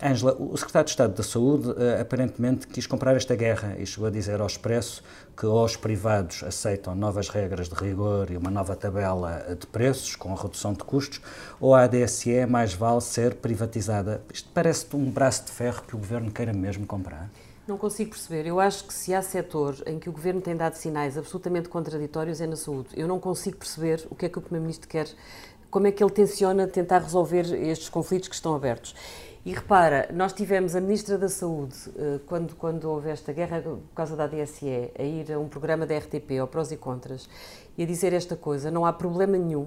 [0.03, 4.07] Ângela, o secretário de Estado da Saúde uh, aparentemente quis comprar esta guerra e chegou
[4.07, 5.03] a dizer ao Expresso
[5.37, 10.33] que os privados aceitam novas regras de rigor e uma nova tabela de preços com
[10.33, 11.21] a redução de custos,
[11.61, 14.23] ou a ADSE mais vale ser privatizada.
[14.33, 17.29] Isto parece um braço de ferro que o Governo queira mesmo comprar.
[17.67, 18.47] Não consigo perceber.
[18.47, 22.39] Eu acho que se há setor em que o Governo tem dado sinais absolutamente contraditórios
[22.43, 22.91] é na saúde.
[22.95, 25.09] Eu não consigo perceber o que é que o Primeiro-Ministro quer,
[25.75, 28.95] como é que ele tenciona tentar resolver estes conflitos que estão abertos.
[29.45, 33.81] E repara, nós tivemos a Ministra da Saúde, eh, quando, quando houve esta guerra por
[33.93, 37.29] causa da DSE, a ir a um programa da RTP, ao prós e contras,
[37.77, 39.67] e a dizer esta coisa: não há problema nenhum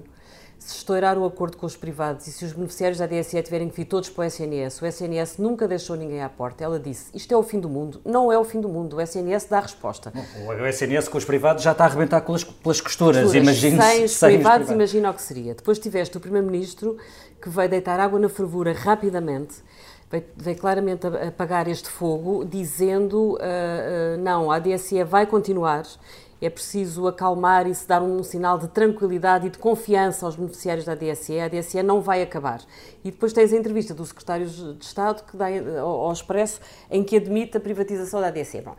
[0.58, 3.76] se estourar o acordo com os privados e se os beneficiários da DSE tiverem que
[3.76, 6.64] vir todos para o SNS, o SNS nunca deixou ninguém à porta.
[6.64, 8.00] Ela disse: Isto é o fim do mundo.
[8.04, 8.96] Não é o fim do mundo.
[8.96, 10.12] O SNS dá a resposta.
[10.46, 13.32] O SNS com os privados já está a arrebentar pelas, pelas costuras.
[13.34, 15.54] Imagine sem os sem privados, privados, imagina o que seria.
[15.54, 16.96] Depois tiveste o Primeiro-Ministro
[17.40, 19.62] que veio deitar água na fervura rapidamente
[20.36, 25.84] veio claramente apagar este fogo, dizendo uh, uh, não, a DSE vai continuar
[26.40, 30.84] é preciso acalmar e se dar um sinal de tranquilidade e de confiança aos beneficiários
[30.84, 31.38] da DSE.
[31.40, 32.60] A DSE não vai acabar.
[33.04, 35.46] E depois tens a entrevista do secretário de Estado que dá
[35.80, 38.60] ao Expresso em que admite a privatização da DSE.
[38.60, 38.76] Bom,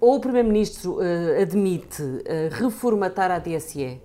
[0.00, 4.00] ou o Primeiro-Ministro uh, admite uh, reformatar a DSE,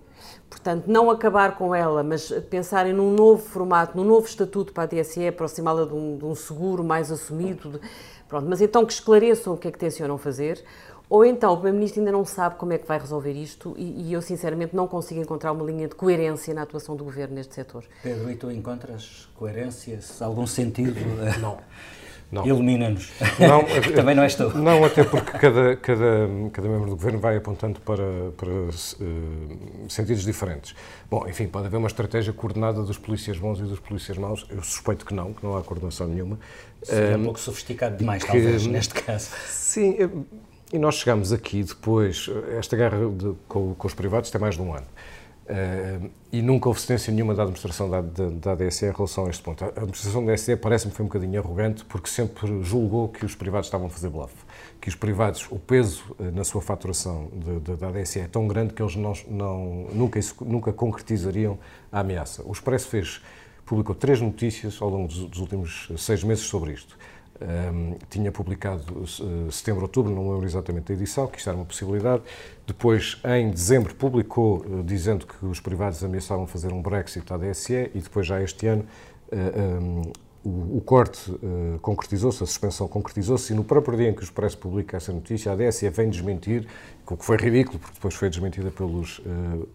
[0.49, 4.85] portanto, não acabar com ela, mas pensarem num novo formato, num novo estatuto para a
[4.85, 7.71] DSE, aproximá-la de, um, de um, seguro mais assumido.
[7.71, 7.81] De,
[8.29, 10.63] pronto, mas então que esclareçam o que é que tencionam fazer
[11.09, 14.13] ou então o Primeiro-Ministro ainda não sabe como é que vai resolver isto e, e,
[14.13, 17.83] eu, sinceramente, não consigo encontrar uma linha de coerência na atuação do Governo neste setor.
[18.03, 20.99] Pedro, e tu encontras coerência, algum sentido?
[21.41, 21.57] Não.
[22.31, 22.45] Não.
[22.45, 23.11] Ilumina-nos.
[23.39, 23.63] Não,
[23.95, 24.55] Também não és tu.
[24.55, 28.03] Não, até porque cada, cada, cada membro do governo vai apontando para,
[28.37, 30.75] para uh, sentidos diferentes.
[31.09, 34.45] Bom, enfim, pode haver uma estratégia coordenada dos polícias bons e dos polícias maus.
[34.51, 36.39] Eu suspeito que não, que não há coordenação nenhuma.
[36.83, 39.31] Seria um, um pouco sofisticado demais, que, talvez, neste caso.
[39.47, 39.97] Sim,
[40.71, 44.61] e nós chegamos aqui depois, esta guerra de, com, com, os privados tem mais de
[44.61, 44.85] um ano.
[45.49, 49.29] Uh, e nunca houve cedência nenhuma da administração da, da, da ADSE em relação a
[49.31, 49.65] este ponto.
[49.65, 53.65] A administração da ADSE parece-me foi um bocadinho arrogante porque sempre julgou que os privados
[53.65, 54.31] estavam a fazer bluff.
[54.79, 58.47] Que os privados, o peso uh, na sua faturação de, de, da ADSE é tão
[58.47, 61.57] grande que eles não, não, nunca, nunca concretizariam
[61.91, 62.43] a ameaça.
[62.45, 63.19] O Expresso fez,
[63.65, 66.95] publicou três notícias ao longo dos, dos últimos seis meses sobre isto.
[67.41, 71.65] Um, tinha publicado uh, setembro, outubro, não lembro exatamente a edição, que isto era uma
[71.65, 72.21] possibilidade.
[72.67, 77.91] Depois, em dezembro, publicou uh, dizendo que os privados ameaçavam fazer um Brexit à DSE
[77.95, 78.85] e depois, já este ano,
[79.31, 80.11] uh, um,
[80.77, 81.19] o, corte
[81.81, 85.51] concretizou-se, a suspensão concretizou-se e no próprio dia em que o Expresso publica essa notícia,
[85.51, 86.65] a DSE vem desmentir,
[87.05, 89.19] o que foi ridículo, porque depois foi desmentida pelos,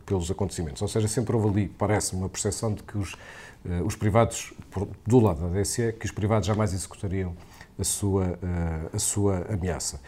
[0.06, 0.80] pelos acontecimentos.
[0.80, 3.14] Ou seja, sempre houve ali, parece-me, uma percepção de que os,
[3.84, 4.54] os privados,
[5.06, 7.34] do lado da DSE, que os privados jamais executariam
[7.78, 10.00] a sua, eh, a sua ameaça.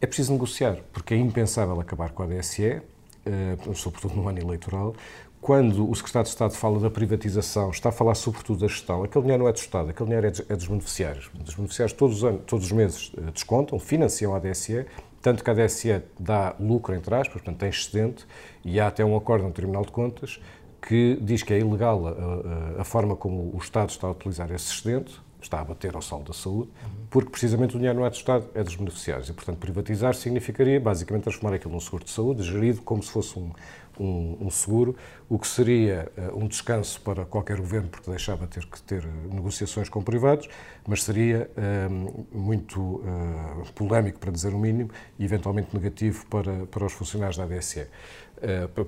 [0.00, 2.82] É preciso negociar, porque é impensável acabar com a DSE,
[3.24, 4.94] eh, sobretudo no ano eleitoral,
[5.42, 9.22] quando o Secretário de Estado fala da privatização, está a falar sobretudo da gestão, aquele
[9.22, 11.30] dinheiro não é do Estado, aquele dinheiro é, é dos beneficiários.
[11.46, 14.86] Os beneficiários todos os, anos, todos os meses eh, descontam, financiam a DSE,
[15.20, 18.26] tanto que a DSE dá lucro, entre aspas, portanto tem excedente,
[18.64, 20.40] e há até um acordo no Tribunal de Contas
[20.80, 24.50] que diz que é ilegal a, a, a forma como o Estado está a utilizar
[24.52, 26.70] esse excedente, está a bater ao saldo da saúde,
[27.10, 29.28] porque precisamente o dinheiro não é do Estado, é dos beneficiários.
[29.28, 33.38] E, portanto, privatizar significaria basicamente transformar aquilo num seguro de saúde, gerido como se fosse
[33.38, 33.50] um,
[33.98, 34.96] um, um seguro,
[35.28, 39.88] o que seria uh, um descanso para qualquer governo, porque deixava ter que ter negociações
[39.88, 40.48] com privados,
[40.86, 46.84] mas seria uh, muito uh, polémico, para dizer o mínimo, e eventualmente negativo para, para
[46.84, 47.86] os funcionários da ADSE,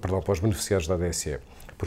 [0.01, 1.39] perdão, para os beneficiários da ADSE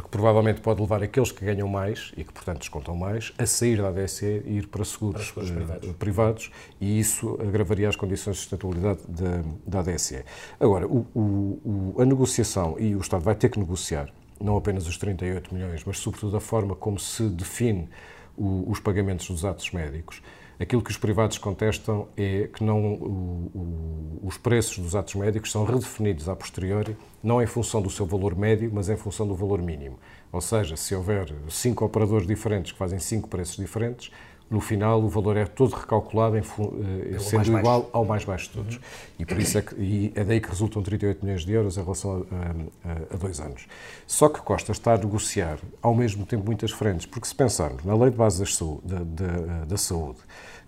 [0.01, 3.81] porque provavelmente pode levar aqueles que ganham mais e que, portanto, descontam mais a sair
[3.81, 5.95] da ADSE e ir para seguros, para seguros privados.
[5.97, 6.51] privados.
[6.79, 10.23] e isso agravaria as condições de sustentabilidade da, da ADSE.
[10.59, 14.97] Agora, o, o, a negociação, e o Estado vai ter que negociar, não apenas os
[14.97, 17.89] 38 milhões, mas sobretudo a forma como se define
[18.37, 20.21] o, os pagamentos dos atos médicos,
[20.59, 25.51] Aquilo que os privados contestam é que não, o, o, os preços dos atos médicos
[25.51, 29.35] são redefinidos a posteriori, não em função do seu valor médio, mas em função do
[29.35, 29.99] valor mínimo.
[30.31, 34.11] Ou seja, se houver cinco operadores diferentes que fazem cinco preços diferentes,
[34.49, 37.89] no final o valor é todo recalculado em, eh, sendo igual baixo.
[37.91, 38.75] ao mais baixo de todos.
[38.75, 38.81] Uhum.
[39.19, 41.81] E por isso é, que, e é daí que resultam 38 milhões de euros em
[41.81, 43.67] relação a, a, a, dois anos.
[44.05, 47.95] Só que Costa está a negociar ao mesmo tempo muitas frentes, porque se pensarmos na
[47.95, 48.43] Lei de Base
[48.83, 50.19] da, da, da, da Saúde,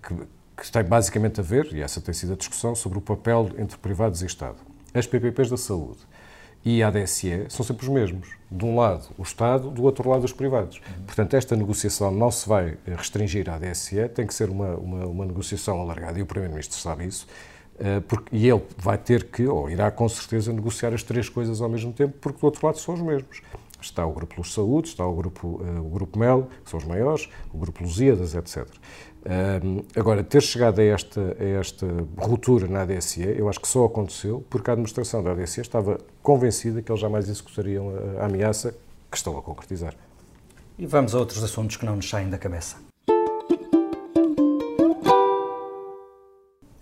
[0.03, 0.13] que,
[0.57, 3.77] que tem basicamente a ver, e essa tem sido a discussão, sobre o papel entre
[3.77, 4.57] privados e Estado.
[4.93, 5.99] As PPPs da saúde
[6.63, 8.29] e a ADSE são sempre os mesmos.
[8.51, 10.81] De um lado o Estado, do outro lado os privados.
[11.05, 15.25] Portanto, esta negociação não se vai restringir à ADSE, tem que ser uma, uma, uma
[15.25, 17.27] negociação alargada, e o Primeiro-Ministro sabe isso,
[17.79, 21.61] eh, porque, e ele vai ter que, ou irá com certeza, negociar as três coisas
[21.61, 23.41] ao mesmo tempo, porque do outro lado são os mesmos.
[23.81, 26.85] Está o Grupo Luz Saúde, está o Grupo, uh, o grupo MEL, que são os
[26.85, 28.67] maiores, o Grupo Lusíadas, etc.
[29.95, 31.85] Agora, ter chegado a esta, a esta
[32.17, 36.81] ruptura na ADSE, eu acho que só aconteceu porque a administração da ADSE estava convencida
[36.81, 38.73] que eles jamais executariam a ameaça
[39.11, 39.93] que estão a concretizar.
[40.77, 42.88] E vamos a outros assuntos que não nos saem da cabeça.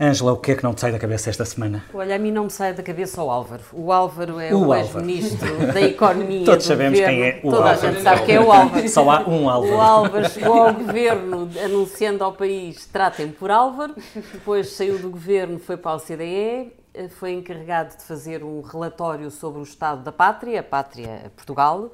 [0.08, 1.84] Ângela, o que é que não te sai da cabeça esta semana?
[1.94, 3.64] Olha, a mim não me sai da cabeça o Álvaro.
[3.74, 6.46] O Álvaro é o, o ex-ministro da Economia.
[6.46, 7.22] Todos sabemos governo.
[7.22, 7.88] quem é o Toda Álvaro.
[7.88, 8.90] a gente sabe quem é o Álvaro.
[8.90, 9.76] Só há um Álvaro.
[9.76, 13.94] O Álvaro chegou ao governo anunciando ao país tratem por Álvaro,
[14.34, 16.74] depois saiu do governo, foi para a OCDE,
[17.12, 21.92] foi encarregado de fazer um relatório sobre o estado da pátria, a pátria Portugal,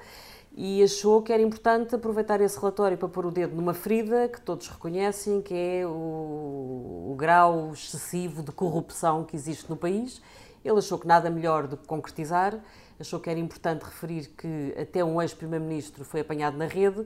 [0.55, 4.39] e achou que era importante aproveitar esse relatório para pôr o dedo numa ferida que
[4.39, 10.21] todos reconhecem, que é o, o grau excessivo de corrupção que existe no país.
[10.63, 12.59] Ele achou que nada melhor do que concretizar,
[12.99, 17.05] achou que era importante referir que até um ex-primeiro-ministro foi apanhado na rede,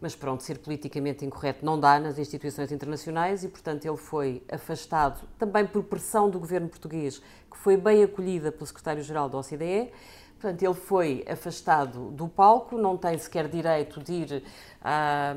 [0.00, 5.20] mas pronto, ser politicamente incorreto não dá nas instituições internacionais e, portanto, ele foi afastado
[5.38, 9.90] também por pressão do governo português, que foi bem acolhida pelo secretário-geral da OCDE.
[10.40, 14.44] Portanto, ele foi afastado do palco, não tem sequer direito de ir
[14.80, 15.34] à,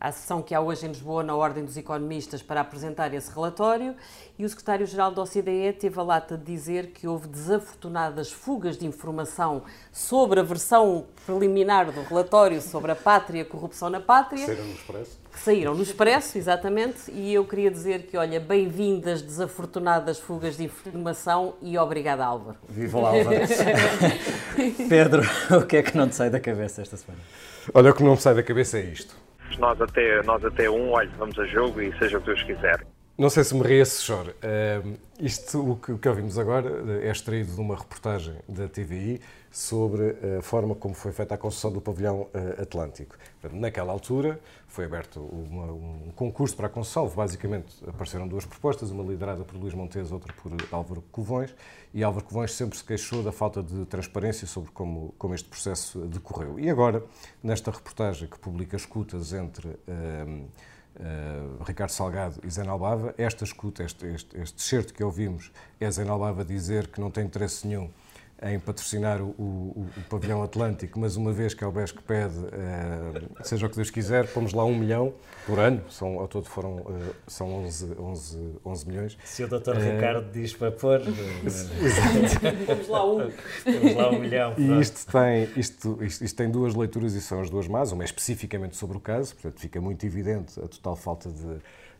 [0.00, 3.94] à sessão que há hoje em Lisboa na Ordem dos Economistas para apresentar esse relatório
[4.38, 8.86] e o secretário-geral da OCDE teve a lata de dizer que houve desafortunadas fugas de
[8.86, 14.46] informação sobre a versão preliminar do relatório sobre a pátria, a corrupção na pátria.
[14.46, 15.18] Saíram no Expresso?
[15.30, 20.64] Que saíram no Expresso, exatamente, e eu queria dizer que, olha, bem-vindas desafortunadas fugas de
[20.64, 22.56] informação e obrigada, Álvaro.
[22.66, 23.36] Viva o Álvaro.
[24.88, 25.22] Pedro,
[25.58, 27.22] o que é que não te sai da cabeça esta semana?
[27.74, 29.14] Olha, o que não me sai da cabeça é isto.
[29.58, 32.86] Nós até, nós até um, olha, vamos a jogo e seja o que Deus quiser.
[33.20, 34.30] Não sei se me ri se choro.
[34.30, 36.70] Uh, isto, o que, o que, ouvimos agora,
[37.02, 39.20] é extraído de uma reportagem da TVI
[39.50, 43.16] sobre a forma como foi feita a construção do pavilhão uh, Atlântico.
[43.52, 47.06] Naquela altura, foi aberto uma, um concurso para a construção.
[47.08, 51.54] Basicamente, apareceram duas propostas, uma liderada por Luís Montes, outra por Álvaro Covões.
[51.92, 56.00] E Álvaro Covões sempre se queixou da falta de transparência sobre como, como este processo
[56.06, 56.58] decorreu.
[56.58, 57.04] E agora,
[57.42, 59.68] nesta reportagem que publica escutas entre...
[59.68, 60.48] Uh,
[60.96, 65.88] Uh, Ricardo Salgado e Zé Albava, esta escuta, este, este, este certo que ouvimos, é
[65.88, 67.88] Zé Albava dizer que não tem interesse nenhum
[68.42, 72.02] em patrocinar o, o, o, pavilhão Atlântico, mas uma vez que é o BES que
[72.02, 75.12] pede, uh, seja o que Deus quiser, pomos lá um milhão
[75.46, 79.18] por ano, são, ao todo foram uh, são 11, 11, 11 milhões.
[79.24, 81.00] Se o doutor uh, Ricardo diz para pôr,
[82.66, 83.30] pomos lá um.
[83.64, 84.54] Pomos lá um milhão.
[84.56, 88.04] E isto tem, isto, isto, isto, tem duas leituras e são as duas más, uma
[88.04, 91.60] é especificamente sobre o caso, portanto fica muito evidente a total falta de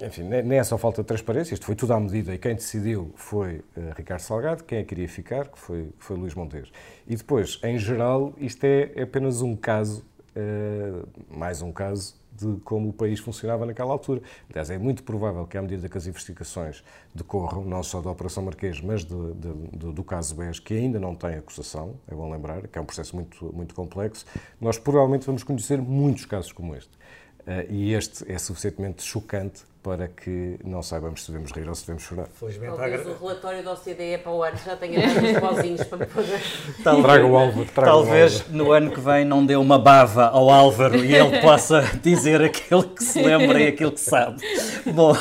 [0.00, 3.12] enfim, nem é só falta de transparência, isto foi tudo à medida e quem decidiu
[3.16, 6.70] foi uh, Ricardo Salgado, quem é queria ficar, que foi, que foi Luís Montes.
[7.06, 10.04] E depois, em geral, isto é, é apenas um caso,
[10.36, 14.22] uh, mais um caso, de como o país funcionava naquela altura.
[14.48, 16.82] Aliás, é muito provável que, à medida que as investigações
[17.14, 20.98] decorram, não só da Operação Marquês, mas de, de, de, do caso BES, que ainda
[20.98, 24.24] não tem acusação, é bom lembrar, que é um processo muito, muito complexo,
[24.60, 26.90] nós provavelmente vamos conhecer muitos casos como este.
[27.46, 31.82] Uh, e este é suficientemente chocante para que não saibamos se devemos rir ou se
[31.82, 32.28] devemos chorar.
[32.38, 36.06] Felizmente, Talvez o relatório da OCDE para o ano já tenha dado os pozinhos para
[36.06, 36.40] poder...
[36.84, 37.66] Tal, traga o Álvaro.
[37.66, 38.56] Traga talvez o Álvaro.
[38.56, 42.84] no ano que vem não dê uma bava ao Álvaro e ele possa dizer aquilo
[42.84, 44.40] que se lembra e aquilo que sabe.
[44.94, 45.16] Bom, uh,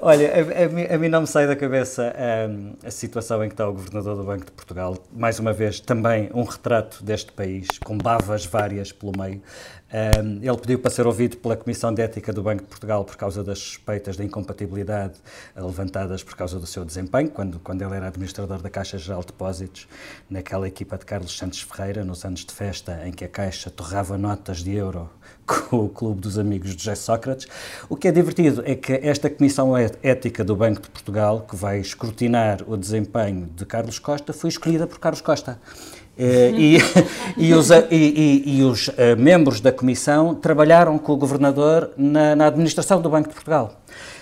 [0.00, 2.12] olha, a, a, mim, a, mim, não me sai da cabeça
[2.50, 4.96] um, a situação em que está o Governador do Banco de Portugal.
[5.12, 9.40] Mais uma vez, também um retrato deste país, com bavas várias pelo meio.
[9.92, 13.16] Um, ele pediu para ser ouvido pela Comissão de Ética do Banco de Portugal por
[13.16, 15.14] causa das suspeitas de incompatibilidade
[15.56, 19.26] levantadas por causa do seu desempenho, quando, quando ele era administrador da Caixa Geral de
[19.28, 19.88] Depósitos,
[20.28, 24.16] naquela equipa de Carlos Santos Ferreira, nos anos de festa em que a Caixa torrava
[24.16, 25.10] notas de euro
[25.44, 27.48] com o Clube dos Amigos de José Sócrates.
[27.88, 31.80] O que é divertido é que esta Comissão Ética do Banco de Portugal, que vai
[31.80, 35.58] escrutinar o desempenho de Carlos Costa, foi escolhida por Carlos Costa.
[36.20, 36.78] Uh, e,
[37.38, 42.46] e, os, e, e os uh, membros da Comissão trabalharam com o Governador na, na
[42.46, 43.80] administração do Banco de Portugal.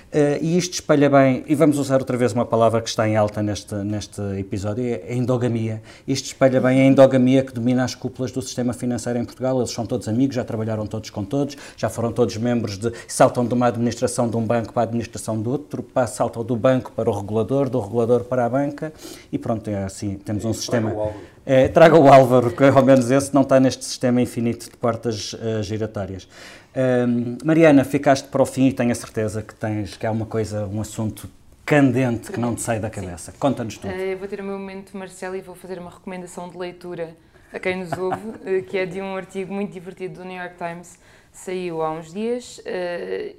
[0.08, 3.14] Uh, e isto espelha bem, e vamos usar outra vez uma palavra que está em
[3.14, 5.82] alta neste, neste episódio, é a endogamia.
[6.06, 9.58] Isto espelha bem a endogamia que domina as cúpulas do sistema financeiro em Portugal.
[9.58, 12.90] Eles são todos amigos, já trabalharam todos com todos, já foram todos membros de.
[13.06, 16.90] saltam de uma administração de um banco para a administração do outro, saltam do banco
[16.92, 18.94] para o regulador, do regulador para a banca,
[19.30, 21.12] e pronto, é assim, temos um sistema.
[21.50, 25.32] É, traga o Álvaro, que ao menos esse não está neste sistema infinito de portas
[25.32, 26.24] uh, giratórias.
[26.24, 30.26] Uh, Mariana, ficaste para o fim e tenho a certeza que tens que há uma
[30.26, 31.26] coisa, um assunto
[31.64, 33.32] candente que não te sai da cabeça.
[33.38, 33.90] Conta-nos tudo.
[33.90, 37.16] Uh, vou ter o meu momento, Marcelo, e vou fazer uma recomendação de leitura
[37.50, 40.56] a quem nos ouve, eh, que é de um artigo muito divertido do New York
[40.58, 40.98] Times,
[41.32, 42.60] saiu há uns dias,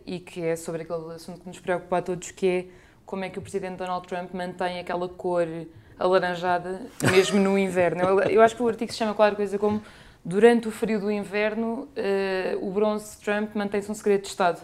[0.04, 2.66] e que é sobre aquele assunto que nos preocupa a todos, que é
[3.06, 5.46] como é que o presidente Donald Trump mantém aquela cor
[6.00, 6.82] alaranjada,
[7.12, 8.22] mesmo no inverno.
[8.30, 9.82] Eu, acho que o artigo se chama qualquer coisa como
[10.24, 14.62] Durante o frio do inverno, uh, o bronze Trump mantém-se um segredo de Estado.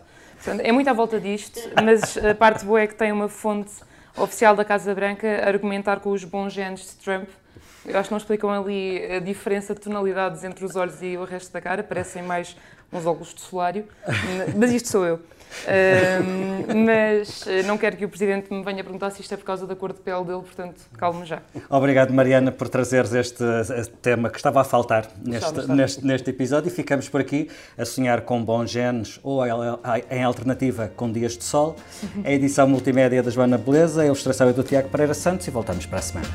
[0.59, 3.71] É muito à volta disto, mas a parte boa é que tem uma fonte
[4.17, 7.29] oficial da Casa Branca a argumentar com os bons genes de Trump.
[7.85, 11.23] Eu acho que não explicam ali a diferença de tonalidades entre os olhos e o
[11.23, 12.55] resto da cara, parecem mais
[12.91, 13.87] uns óculos de solário,
[14.55, 15.19] mas isto sou eu.
[15.63, 19.45] Uh, mas eh, não quero que o Presidente me venha perguntar se isto é por
[19.45, 21.41] causa da cor de pele dele, portanto, calme já.
[21.69, 23.43] Obrigado, Mariana, por trazeres este
[24.01, 28.21] tema que estava a faltar neste, neste, neste, episódio e ficamos por aqui a sonhar
[28.21, 31.75] com bons genes ou em alternativa com dias de sol.
[32.23, 35.85] A edição multimédia da Joana Beleza, a ilustração é do Tiago Pereira Santos e voltamos
[35.85, 36.27] para a semana.